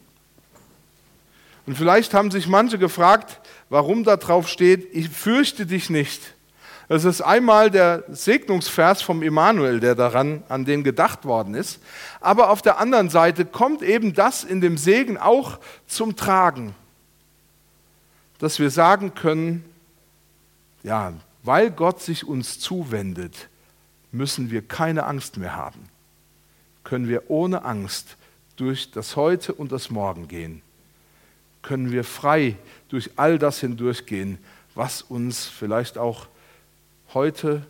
Und 1.65 1.77
vielleicht 1.77 2.13
haben 2.13 2.31
sich 2.31 2.47
manche 2.47 2.77
gefragt, 2.77 3.41
warum 3.69 4.03
da 4.03 4.17
drauf 4.17 4.47
steht, 4.47 4.93
ich 4.93 5.09
fürchte 5.09 5.65
dich 5.65 5.89
nicht. 5.89 6.35
Das 6.91 7.05
ist 7.05 7.21
einmal 7.21 7.71
der 7.71 8.03
Segnungsvers 8.09 9.01
vom 9.01 9.23
Emanuel, 9.23 9.79
der 9.79 9.95
daran 9.95 10.43
an 10.49 10.65
den 10.65 10.83
gedacht 10.83 11.23
worden 11.23 11.53
ist. 11.53 11.79
Aber 12.19 12.49
auf 12.49 12.61
der 12.61 12.79
anderen 12.79 13.09
Seite 13.09 13.45
kommt 13.45 13.81
eben 13.81 14.13
das 14.13 14.43
in 14.43 14.59
dem 14.59 14.77
Segen 14.77 15.17
auch 15.17 15.59
zum 15.87 16.17
Tragen, 16.17 16.75
dass 18.39 18.59
wir 18.59 18.69
sagen 18.69 19.13
können, 19.15 19.63
ja, 20.83 21.13
weil 21.43 21.71
Gott 21.71 22.01
sich 22.01 22.27
uns 22.27 22.59
zuwendet, 22.59 23.47
müssen 24.11 24.51
wir 24.51 24.61
keine 24.61 25.05
Angst 25.05 25.37
mehr 25.37 25.55
haben. 25.55 25.87
Können 26.83 27.07
wir 27.07 27.31
ohne 27.31 27.63
Angst 27.63 28.17
durch 28.57 28.91
das 28.91 29.15
Heute 29.15 29.53
und 29.53 29.71
das 29.71 29.91
Morgen 29.91 30.27
gehen. 30.27 30.61
Können 31.61 31.93
wir 31.93 32.03
frei 32.03 32.57
durch 32.89 33.11
all 33.15 33.39
das 33.39 33.61
hindurchgehen, 33.61 34.39
was 34.75 35.01
uns 35.01 35.45
vielleicht 35.45 35.97
auch 35.97 36.27
heute 37.13 37.65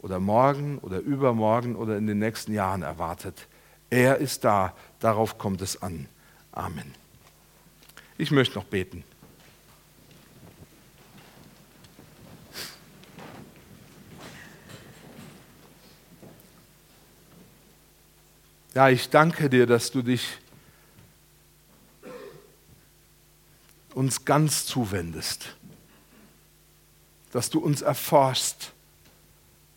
oder 0.00 0.20
morgen 0.20 0.78
oder 0.78 0.98
übermorgen 0.98 1.76
oder 1.76 1.96
in 1.96 2.06
den 2.06 2.18
nächsten 2.18 2.52
Jahren 2.52 2.82
erwartet. 2.82 3.46
Er 3.90 4.18
ist 4.18 4.44
da, 4.44 4.74
darauf 5.00 5.38
kommt 5.38 5.60
es 5.62 5.82
an. 5.82 6.08
Amen. 6.52 6.94
Ich 8.18 8.30
möchte 8.30 8.56
noch 8.56 8.64
beten. 8.64 9.04
Ja, 18.74 18.88
ich 18.88 19.08
danke 19.08 19.48
dir, 19.48 19.66
dass 19.66 19.92
du 19.92 20.02
dich 20.02 20.38
uns 23.94 24.24
ganz 24.24 24.66
zuwendest 24.66 25.54
dass 27.34 27.50
du 27.50 27.58
uns 27.58 27.82
erforschst, 27.82 28.70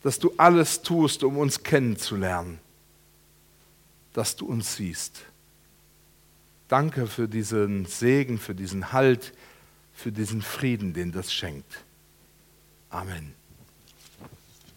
dass 0.08 0.20
du 0.20 0.32
alles 0.38 0.82
tust, 0.84 1.22
um 1.26 1.38
uns 1.38 1.63
kennenzulernen, 1.63 2.60
dass 4.13 4.38
du 4.38 4.46
uns 4.46 4.78
siehst. 4.78 5.26
Danke 6.70 7.08
für 7.08 7.28
diesen 7.28 7.86
Segen, 7.86 8.38
für 8.38 8.56
diesen 8.56 8.93
Halt, 8.93 9.34
für 9.91 10.13
diesen 10.13 10.41
Frieden, 10.41 10.93
den 10.93 11.12
das 11.12 11.34
schenkt. 11.34 11.84
Amen. 12.89 13.37